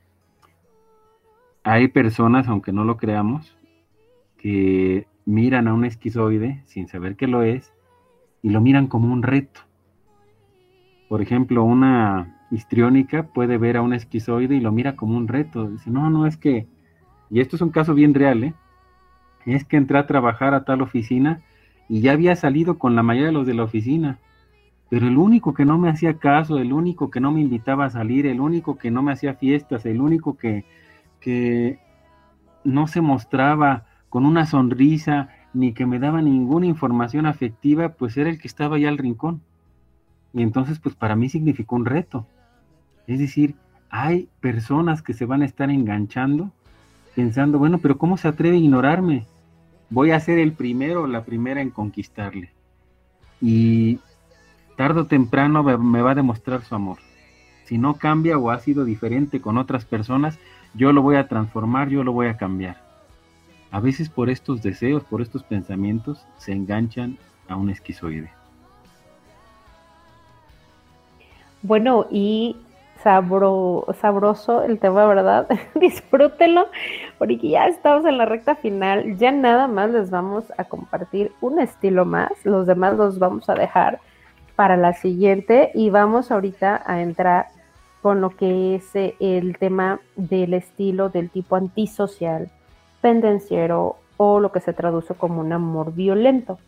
[1.64, 3.56] hay personas, aunque no lo creamos,
[4.36, 7.72] que miran a un esquizoide sin saber que lo es
[8.42, 9.62] y lo miran como un reto.
[11.08, 15.68] Por ejemplo, una histriónica puede ver a un esquizoide y lo mira como un reto.
[15.68, 16.66] Dice, no, no, es que
[17.30, 18.54] y esto es un caso bien real, ¿eh?
[19.46, 21.40] es que entré a trabajar a tal oficina
[21.88, 24.18] y ya había salido con la mayoría de los de la oficina,
[24.88, 27.90] pero el único que no me hacía caso, el único que no me invitaba a
[27.90, 30.64] salir, el único que no me hacía fiestas, el único que,
[31.20, 31.80] que
[32.62, 38.30] no se mostraba con una sonrisa ni que me daba ninguna información afectiva, pues era
[38.30, 39.42] el que estaba allá al rincón.
[40.32, 42.26] Y entonces, pues para mí significó un reto.
[43.06, 43.54] Es decir,
[43.90, 46.50] hay personas que se van a estar enganchando
[47.14, 49.24] pensando, bueno, pero ¿cómo se atreve a ignorarme?
[49.90, 52.50] Voy a ser el primero o la primera en conquistarle.
[53.40, 54.00] Y
[54.76, 56.98] tarde o temprano me va a demostrar su amor.
[57.64, 60.38] Si no cambia o ha sido diferente con otras personas,
[60.74, 62.82] yo lo voy a transformar, yo lo voy a cambiar.
[63.70, 68.30] A veces por estos deseos, por estos pensamientos, se enganchan a un esquizoide.
[71.62, 72.56] Bueno, y
[73.04, 75.46] sabro, sabroso el tema, ¿verdad?
[75.74, 76.66] Disfrútenlo,
[77.18, 79.18] porque ya estamos en la recta final.
[79.18, 82.32] Ya nada más les vamos a compartir un estilo más.
[82.44, 84.00] Los demás los vamos a dejar
[84.56, 87.48] para la siguiente y vamos ahorita a entrar
[88.00, 92.50] con lo que es eh, el tema del estilo del tipo antisocial,
[93.00, 96.58] pendenciero o lo que se traduce como un amor violento,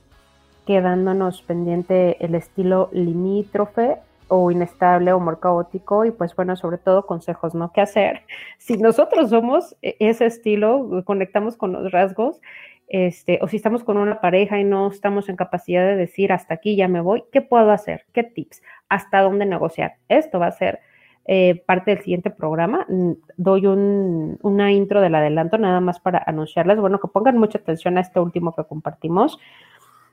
[0.67, 3.99] quedándonos pendiente el estilo limítrofe
[4.29, 7.73] o inestable o amor caótico y pues bueno, sobre todo consejos, ¿no?
[7.73, 8.23] ¿Qué hacer?
[8.59, 12.41] Si nosotros somos e-, ese estilo, conectamos con los rasgos,
[12.89, 16.55] este, o si estamos con una pareja y no estamos en capacidad de decir hasta
[16.55, 18.07] aquí ya me voy, ¿qué puedo hacer?
[18.13, 18.63] ¿Qué tips?
[18.89, 19.97] ¿Hasta dónde negociar?
[20.09, 20.81] Esto va a ser
[21.29, 22.87] eh, parte del siguiente programa.
[22.89, 27.59] Mm, doy un, una intro del adelanto nada más para anunciarles, bueno, que pongan mucha
[27.59, 29.39] atención a este último que compartimos.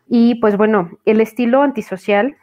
[0.07, 2.35] Y pues bueno, el estilo antisocial,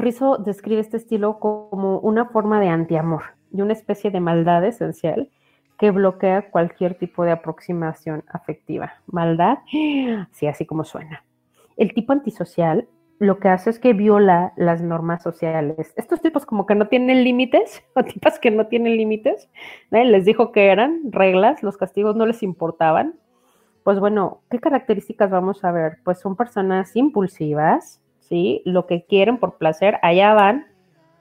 [0.00, 3.22] Rizzo describe este estilo como una forma de antiamor
[3.52, 5.30] y una especie de maldad esencial
[5.78, 8.94] que bloquea cualquier tipo de aproximación afectiva.
[9.06, 11.24] Maldad, sí, así como suena.
[11.76, 12.86] El tipo antisocial
[13.20, 15.92] lo que hace es que viola las normas sociales.
[15.94, 19.48] Estos tipos como que no tienen límites, o tipas que no tienen límites,
[19.90, 23.14] les dijo que eran reglas, los castigos no les importaban.
[23.84, 25.98] Pues bueno, ¿qué características vamos a ver?
[26.02, 27.99] Pues son personas impulsivas,
[28.30, 28.62] ¿sí?
[28.64, 30.66] Lo que quieren por placer, allá van,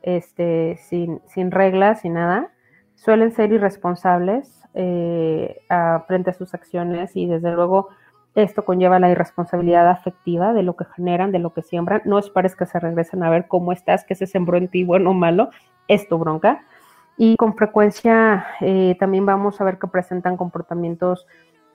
[0.02, 2.52] este, sin, sin reglas, sin nada.
[2.96, 5.62] Suelen ser irresponsables eh,
[6.08, 7.90] frente a sus acciones y desde luego
[8.36, 12.02] esto conlleva la irresponsabilidad afectiva de lo que generan, de lo que siembran.
[12.06, 15.10] No esperes que se regresen a ver cómo estás, que se sembró en ti, bueno
[15.10, 15.50] o malo,
[15.88, 16.62] es tu bronca.
[17.18, 21.26] Y con frecuencia eh, también vamos a ver que presentan comportamientos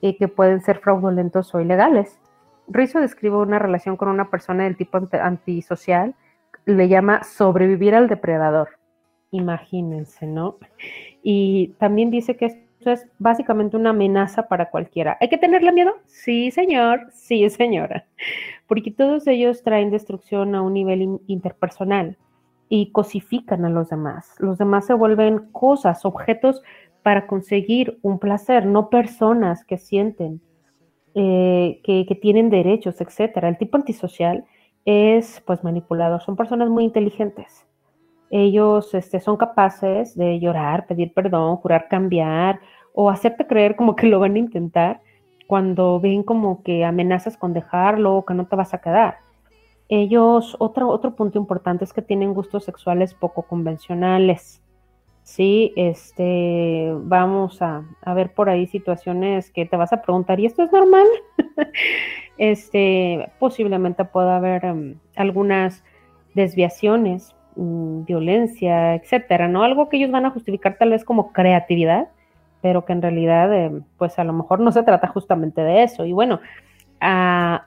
[0.01, 2.19] eh, que pueden ser fraudulentos o ilegales.
[2.67, 6.15] Rizzo describe una relación con una persona del tipo antisocial,
[6.65, 8.69] le llama sobrevivir al depredador.
[9.31, 10.57] Imagínense, ¿no?
[11.21, 15.17] Y también dice que es básicamente una amenaza para cualquiera.
[15.19, 15.95] ¿Hay que tenerle miedo?
[16.05, 18.05] Sí, señor, sí, señora.
[18.67, 22.17] Porque todos ellos traen destrucción a un nivel interpersonal
[22.69, 24.35] y cosifican a los demás.
[24.39, 26.61] Los demás se vuelven cosas, objetos
[27.03, 30.41] para conseguir un placer, no personas que sienten,
[31.15, 33.37] eh, que, que, tienen derechos, etc.
[33.43, 34.43] El tipo antisocial
[34.83, 37.65] es pues manipulador, son personas muy inteligentes.
[38.29, 42.59] Ellos este, son capaces de llorar, pedir perdón, jurar cambiar
[42.93, 45.01] o hacerte creer como que lo van a intentar
[45.47, 49.19] cuando ven como que amenazas con dejarlo o que no te vas a quedar.
[49.87, 54.61] Ellos, otro, otro punto importante es que tienen gustos sexuales poco convencionales.
[55.25, 60.45] Sí, este, vamos a, a ver por ahí situaciones que te vas a preguntar, ¿y
[60.45, 61.07] esto es normal?
[62.37, 65.83] este, posiblemente pueda haber um, algunas
[66.35, 69.63] desviaciones, um, violencia, etcétera, ¿no?
[69.63, 72.09] Algo que ellos van a justificar tal vez como creatividad,
[72.61, 76.05] pero que en realidad, eh, pues a lo mejor no se trata justamente de eso.
[76.05, 76.39] Y bueno,
[77.01, 77.65] ah,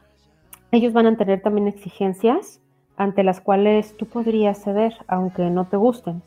[0.70, 2.60] ellos van a tener también exigencias
[2.96, 6.22] ante las cuales tú podrías ceder, aunque no te gusten,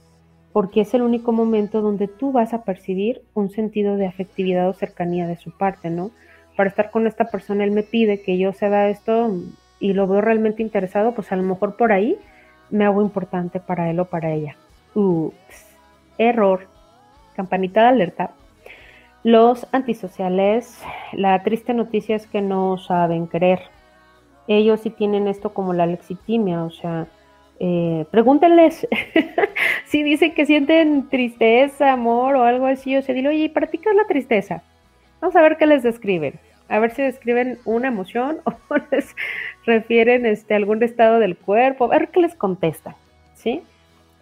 [0.53, 4.73] porque es el único momento donde tú vas a percibir un sentido de afectividad o
[4.73, 6.11] cercanía de su parte, ¿no?
[6.57, 9.31] Para estar con esta persona, él me pide que yo ceda esto
[9.79, 12.17] y lo veo realmente interesado, pues a lo mejor por ahí
[12.69, 14.55] me hago importante para él o para ella.
[14.93, 15.75] Ups,
[16.17, 16.67] error,
[17.35, 18.31] campanita de alerta.
[19.23, 20.81] Los antisociales,
[21.13, 23.59] la triste noticia es que no saben querer.
[24.47, 27.07] Ellos sí tienen esto como la lexitimia, o sea,
[27.63, 28.87] eh, pregúntenles
[29.85, 33.77] si dicen que sienten tristeza, amor o algo así, o sea, dile, oye, ¿para ti
[33.77, 34.63] qué es la tristeza?
[35.19, 36.39] Vamos a ver qué les describen.
[36.69, 39.15] A ver si describen una emoción o les
[39.63, 42.95] refieren este, algún estado del cuerpo, a ver qué les contesta,
[43.35, 43.61] ¿sí?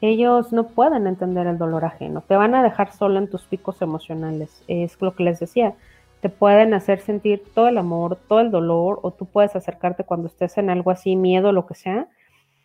[0.02, 3.82] ellos no pueden entender el dolor ajeno, te van a dejar solo en tus picos
[3.82, 5.76] emocionales, es lo que les decía,
[6.22, 10.28] te pueden hacer sentir todo el amor, todo el dolor, o tú puedes acercarte cuando
[10.28, 12.08] estés en algo así, miedo, lo que sea,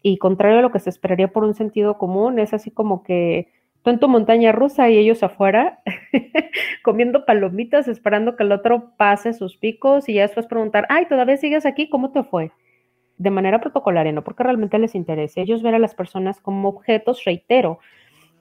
[0.05, 3.49] y contrario a lo que se esperaría por un sentido común, es así como que
[3.83, 5.81] tú en tu montaña rusa y ellos afuera,
[6.85, 11.39] comiendo palomitas, esperando que el otro pase sus picos y ya después preguntar, ay, ¿todavía
[11.39, 11.89] sigues aquí?
[11.89, 12.53] ¿Cómo te fue?
[13.17, 15.41] de manera protocolaria, no porque realmente les interese.
[15.41, 17.79] Ellos ven a las personas como objetos, reitero,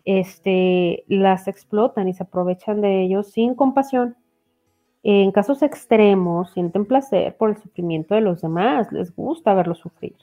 [0.05, 4.16] este, las explotan y se aprovechan de ellos sin compasión.
[5.03, 10.16] En casos extremos, sienten placer por el sufrimiento de los demás, les gusta verlos sufrir.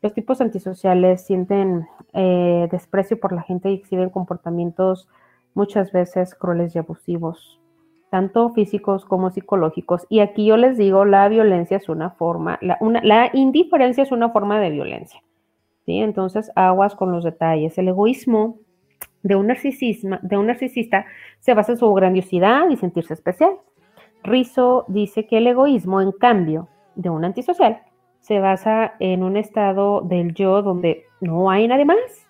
[0.00, 5.08] Los tipos antisociales sienten eh, desprecio por la gente y exhiben comportamientos
[5.54, 7.58] muchas veces crueles y abusivos
[8.10, 10.06] tanto físicos como psicológicos.
[10.08, 14.60] Y aquí yo les digo, la violencia es una forma, la, indiferencia es una forma
[14.60, 15.22] de violencia.
[15.84, 15.98] ¿sí?
[15.98, 17.76] Entonces, aguas con los detalles.
[17.78, 18.58] El egoísmo
[19.22, 21.06] de un, narcisismo, de un narcisista
[21.40, 23.52] se basa en su grandiosidad y sentirse especial.
[24.22, 27.82] Rizzo dice que el egoísmo, en cambio, de un antisocial,
[28.20, 32.28] se basa en un estado del yo donde no hay nadie más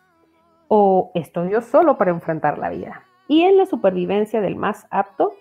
[0.68, 3.03] o estoy yo solo para enfrentar la vida.
[3.26, 5.32] Y en la supervivencia del más apto,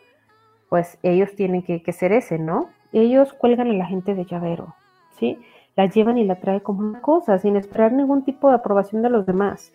[0.69, 2.69] pues ellos tienen que, ser ese, ¿no?
[2.91, 4.75] Ellos cuelgan a la gente de llavero,
[5.11, 5.39] ¿sí?
[5.75, 9.09] La llevan y la traen como una cosa, sin esperar ningún tipo de aprobación de
[9.09, 9.73] los demás.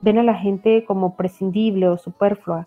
[0.00, 2.66] Ven a la gente como prescindible o superflua.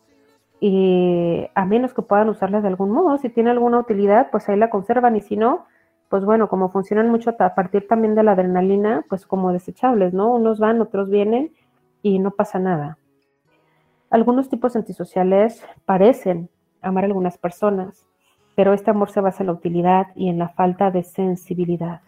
[0.62, 4.58] Y a menos que puedan usarla de algún modo, si tiene alguna utilidad, pues ahí
[4.58, 5.66] la conservan y si no,
[6.10, 10.34] pues bueno, como funcionan mucho a partir también de la adrenalina, pues como desechables, ¿no?
[10.34, 11.52] Unos van, otros vienen
[12.02, 12.98] y no pasa nada.
[14.10, 16.50] Algunos tipos antisociales parecen
[16.82, 18.06] amar a algunas personas,
[18.56, 22.02] pero este amor se basa en la utilidad y en la falta de sensibilidad.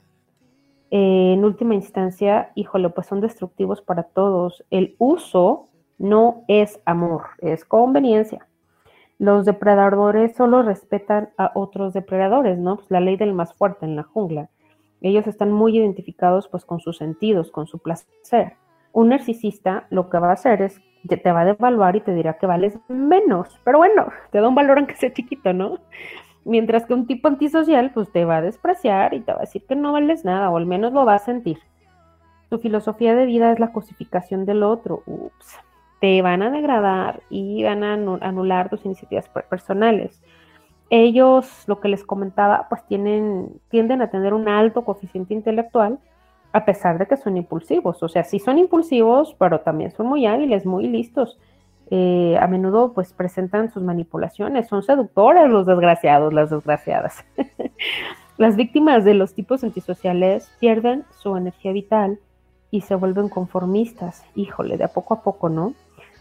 [0.90, 4.64] en última instancia, híjole, pues son destructivos para todos.
[4.70, 5.68] El uso
[5.98, 8.47] no es amor, es conveniencia.
[9.20, 12.78] Los depredadores solo respetan a otros depredadores, ¿no?
[12.78, 14.50] Pues la ley del más fuerte en la jungla.
[15.02, 18.54] Ellos están muy identificados pues con sus sentidos, con su placer.
[18.94, 20.82] Un narcisista lo que va a hacer es
[21.16, 23.60] te va a devaluar y te dirá que vales menos.
[23.64, 25.80] Pero bueno, te da un valor aunque sea chiquito, ¿no?
[26.44, 29.66] Mientras que un tipo antisocial, pues te va a despreciar y te va a decir
[29.66, 31.60] que no vales nada, o al menos lo va a sentir.
[32.50, 35.04] Su filosofía de vida es la cosificación del otro.
[35.06, 35.60] Ups.
[36.00, 40.22] Te van a degradar y van a anular tus iniciativas personales.
[40.90, 46.00] Ellos, lo que les comentaba, pues tienen, tienden a tener un alto coeficiente intelectual,
[46.54, 48.02] a pesar de que son impulsivos.
[48.04, 51.38] O sea, sí son impulsivos, pero también son muy hábiles, muy listos.
[51.90, 57.26] Eh, a menudo pues presentan sus manipulaciones, son seductores los desgraciados, las desgraciadas.
[58.38, 62.20] las víctimas de los tipos antisociales pierden su energía vital
[62.72, 65.74] y se vuelven conformistas, híjole, de a poco a poco, ¿no?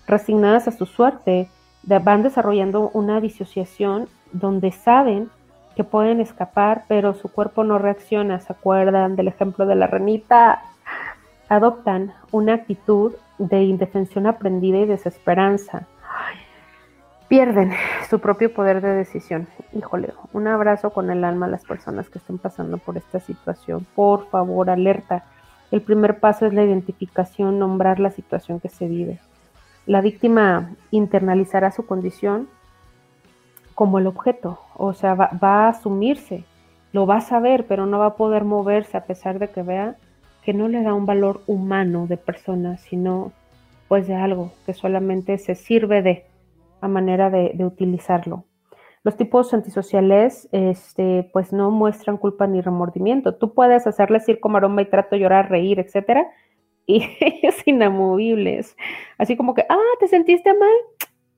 [0.06, 1.48] Resignadas a su suerte,
[1.82, 5.30] van desarrollando una disociación donde saben
[5.74, 8.40] que pueden escapar, pero su cuerpo no reacciona.
[8.40, 10.62] ¿Se acuerdan del ejemplo de la renita?
[11.48, 15.86] Adoptan una actitud de indefensión aprendida y desesperanza.
[17.28, 17.72] Pierden
[18.08, 19.48] su propio poder de decisión.
[19.72, 23.86] Híjole, un abrazo con el alma a las personas que estén pasando por esta situación.
[23.94, 25.24] Por favor, alerta.
[25.70, 29.20] El primer paso es la identificación, nombrar la situación que se vive.
[29.86, 32.48] La víctima internalizará su condición
[33.76, 36.44] como el objeto, o sea, va, a asumirse,
[36.92, 39.96] lo va a saber, pero no va a poder moverse a pesar de que vea
[40.42, 43.32] que no le da un valor humano de persona, sino
[43.86, 46.24] pues de algo que solamente se sirve de
[46.80, 48.44] a manera de, utilizarlo.
[49.04, 53.34] Los tipos antisociales, este, pues no muestran culpa ni remordimiento.
[53.34, 56.26] Tú puedes hacerles circo, maromba y trato, llorar, reír, etcétera,
[56.86, 58.76] y ellos inamovibles.
[59.18, 60.76] Así como que, ah, ¿te sentiste mal?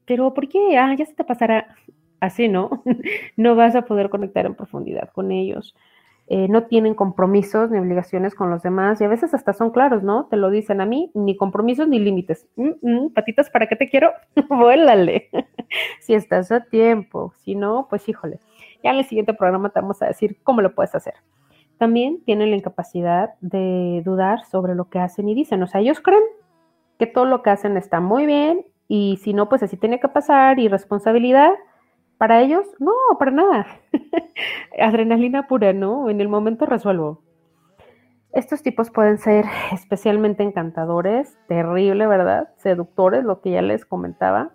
[0.04, 0.78] Pero ¿por qué?
[0.78, 1.76] Ah, ya se te pasará
[2.20, 2.82] así, ¿no?
[3.36, 5.74] no vas a poder conectar en profundidad con ellos.
[6.30, 10.02] Eh, no tienen compromisos ni obligaciones con los demás y a veces hasta son claros,
[10.02, 10.26] ¿no?
[10.26, 12.46] Te lo dicen a mí, ni compromisos ni límites.
[13.14, 14.12] Patitas, ¿para qué te quiero?
[14.50, 15.30] Vuélale.
[16.00, 18.40] si estás a tiempo, si no, pues híjole.
[18.84, 21.14] Ya en el siguiente programa te vamos a decir cómo lo puedes hacer.
[21.78, 25.62] También tienen la incapacidad de dudar sobre lo que hacen y dicen.
[25.62, 26.22] O sea, ellos creen
[26.98, 30.08] que todo lo que hacen está muy bien y si no, pues así tiene que
[30.08, 31.52] pasar y responsabilidad
[32.16, 33.66] para ellos, no, para nada.
[34.80, 36.10] Adrenalina pura, ¿no?
[36.10, 37.22] En el momento resuelvo.
[38.32, 42.48] Estos tipos pueden ser especialmente encantadores, terrible, ¿verdad?
[42.56, 44.50] Seductores, lo que ya les comentaba,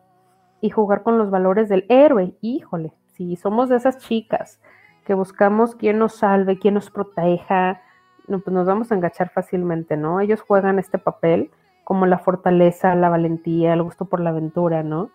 [0.60, 2.36] y jugar con los valores del héroe.
[2.42, 4.60] Híjole, si somos de esas chicas
[5.04, 7.82] que buscamos quién nos salve, quién nos proteja,
[8.28, 10.20] no, pues nos vamos a enganchar fácilmente, ¿no?
[10.20, 11.52] Ellos juegan este papel
[11.84, 15.10] como la fortaleza, la valentía, el gusto por la aventura, ¿no?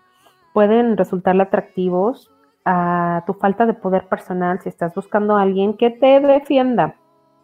[0.53, 2.31] Pueden resultar atractivos
[2.65, 6.97] a tu falta de poder personal, si estás buscando a alguien que te defienda,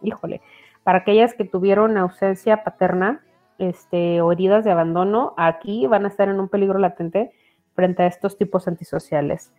[0.03, 0.41] híjole,
[0.83, 3.21] para aquellas que tuvieron ausencia paterna
[3.57, 7.31] este, o heridas de abandono, aquí van a estar en un peligro latente
[7.73, 9.51] frente a estos tipos antisociales.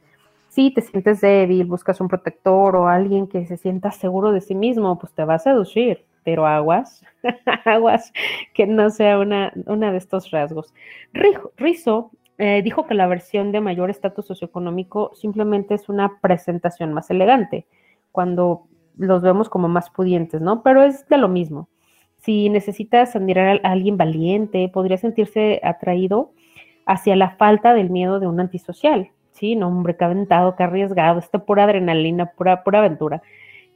[0.57, 4.55] Si te sientes débil, buscas un protector o alguien que se sienta seguro de sí
[4.55, 7.05] mismo, pues te va a seducir, pero aguas,
[7.67, 8.11] aguas,
[8.55, 10.73] que no sea una, una de estos rasgos.
[11.59, 17.11] Rizo eh, dijo que la versión de mayor estatus socioeconómico simplemente es una presentación más
[17.11, 17.67] elegante,
[18.11, 18.63] cuando
[18.97, 20.63] los vemos como más pudientes, ¿no?
[20.63, 21.69] Pero es de lo mismo.
[22.17, 26.33] Si necesitas admirar a alguien valiente, podría sentirse atraído
[26.87, 29.57] hacia la falta del miedo de un antisocial, ¿sí?
[29.57, 33.23] No, hombre, que aventado, que arriesgado, este pura adrenalina, pura, pura aventura.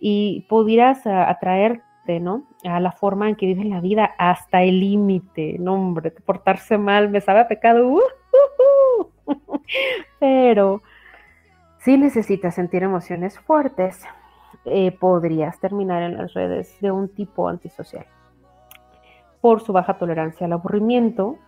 [0.01, 2.45] Y pudieras atraerte, ¿no?
[2.65, 7.11] A la forma en que vive la vida hasta el límite, no, hombre, portarse mal,
[7.11, 8.01] me sabe pecado, uh,
[10.19, 10.83] Pero
[11.79, 14.03] si necesitas sentir emociones fuertes,
[14.65, 18.07] eh, podrías terminar en las redes de un tipo antisocial
[19.41, 21.39] por su baja tolerancia al aburrimiento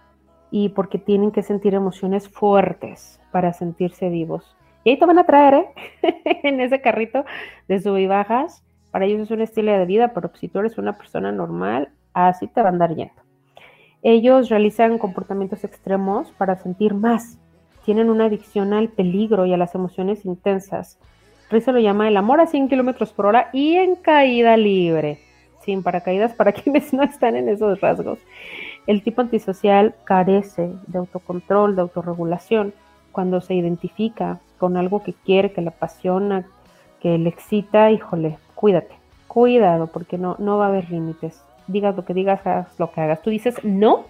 [0.53, 4.55] y porque tienen que sentir emociones fuertes para sentirse vivos.
[4.85, 6.23] Y ahí te van a traer ¿eh?
[6.45, 7.25] en ese carrito
[7.67, 8.63] de sub y bajas.
[8.91, 12.47] Para ellos es un estilo de vida, pero si tú eres una persona normal, así
[12.47, 13.15] te va a andar yendo.
[14.03, 17.39] Ellos realizan comportamientos extremos para sentir más.
[17.87, 20.99] Tienen una adicción al peligro y a las emociones intensas.
[21.51, 25.19] Rizzo lo llama el amor a 100 kilómetros por hora y en caída libre.
[25.65, 28.19] Sin paracaídas para quienes no están en esos rasgos.
[28.87, 32.75] El tipo antisocial carece de autocontrol, de autorregulación.
[33.13, 36.47] Cuando se identifica con algo que quiere, que le apasiona,
[37.01, 38.95] que le excita, híjole, cuídate,
[39.29, 41.43] cuidado, porque no, no va a haber límites.
[41.67, 43.23] Digas lo que digas, hagas lo que hagas.
[43.23, 44.07] Tú dices no,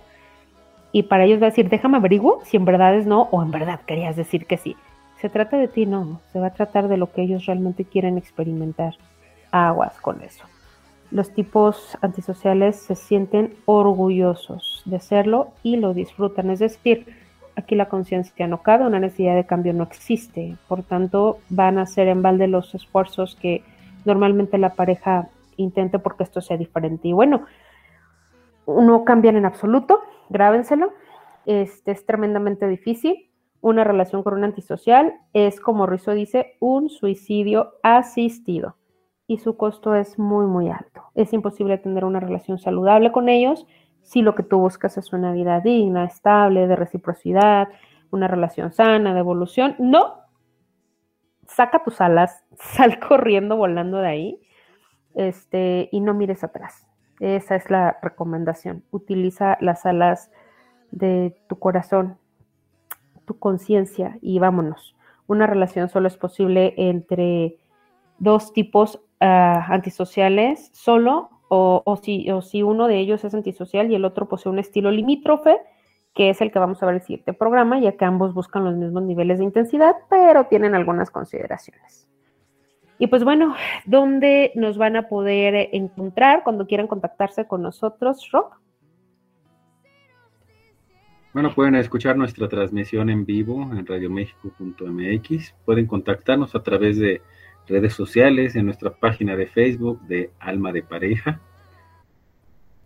[0.92, 3.50] y para ellos va a decir, déjame averiguo si en verdad es no o en
[3.50, 4.76] verdad querías decir que sí.
[5.20, 8.18] Se trata de ti, no, se va a tratar de lo que ellos realmente quieren
[8.18, 8.94] experimentar.
[9.50, 10.44] Aguas con eso.
[11.12, 16.48] Los tipos antisociales se sienten orgullosos de serlo y lo disfrutan.
[16.48, 17.06] Es decir,
[17.54, 20.56] aquí la conciencia no cabe, una necesidad de cambio no existe.
[20.68, 23.62] Por tanto, van a ser en balde los esfuerzos que
[24.06, 27.08] normalmente la pareja intente porque esto sea diferente.
[27.08, 27.44] Y bueno,
[28.66, 30.00] no cambian en absoluto,
[30.30, 30.94] grábenselo.
[31.44, 33.28] Este es tremendamente difícil.
[33.60, 38.76] Una relación con un antisocial es, como Rizzo dice, un suicidio asistido
[39.26, 41.04] y su costo es muy, muy alto.
[41.14, 43.66] Es imposible tener una relación saludable con ellos
[44.02, 47.68] si lo que tú buscas es una vida digna, estable, de reciprocidad,
[48.10, 49.76] una relación sana, de evolución.
[49.78, 50.18] No,
[51.46, 54.40] saca tus alas, sal corriendo, volando de ahí,
[55.14, 56.86] este, y no mires atrás.
[57.20, 58.84] Esa es la recomendación.
[58.90, 60.30] Utiliza las alas
[60.90, 62.18] de tu corazón,
[63.24, 64.96] tu conciencia y vámonos.
[65.28, 67.58] Una relación solo es posible entre
[68.18, 73.94] dos tipos antisociales solo o, o, si, o si uno de ellos es antisocial y
[73.94, 75.58] el otro posee un estilo limítrofe,
[76.14, 78.64] que es el que vamos a ver en el siguiente programa, ya que ambos buscan
[78.64, 82.08] los mismos niveles de intensidad, pero tienen algunas consideraciones.
[82.98, 83.54] Y pues bueno,
[83.84, 88.60] ¿dónde nos van a poder encontrar cuando quieran contactarse con nosotros, Rock?
[91.32, 95.54] Bueno, pueden escuchar nuestra transmisión en vivo en radiomexico.mx.
[95.64, 97.22] Pueden contactarnos a través de
[97.66, 101.40] redes sociales, en nuestra página de Facebook de Alma de Pareja,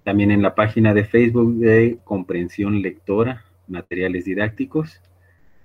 [0.05, 5.01] también en la página de Facebook de Comprensión Lectora, Materiales Didácticos.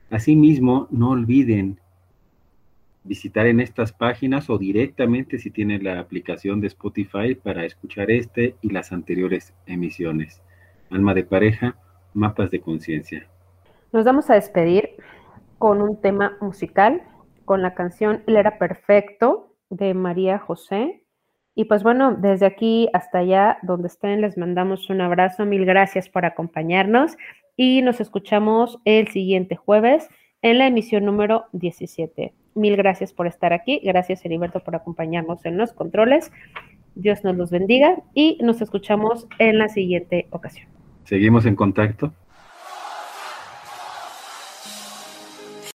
[0.09, 1.79] Asimismo, no olviden
[3.03, 8.55] visitar en estas páginas o directamente si tienen la aplicación de Spotify para escuchar este
[8.61, 10.41] y las anteriores emisiones.
[10.89, 11.75] Alma de pareja,
[12.13, 13.27] mapas de conciencia.
[13.91, 14.89] Nos vamos a despedir
[15.57, 17.03] con un tema musical
[17.51, 21.03] con la canción Él era perfecto de María José.
[21.53, 25.45] Y pues bueno, desde aquí hasta allá, donde estén, les mandamos un abrazo.
[25.45, 27.17] Mil gracias por acompañarnos
[27.57, 30.07] y nos escuchamos el siguiente jueves
[30.41, 32.33] en la emisión número 17.
[32.55, 33.81] Mil gracias por estar aquí.
[33.83, 36.31] Gracias, Heriberto, por acompañarnos en los controles.
[36.95, 40.69] Dios nos los bendiga y nos escuchamos en la siguiente ocasión.
[41.03, 42.13] Seguimos en contacto.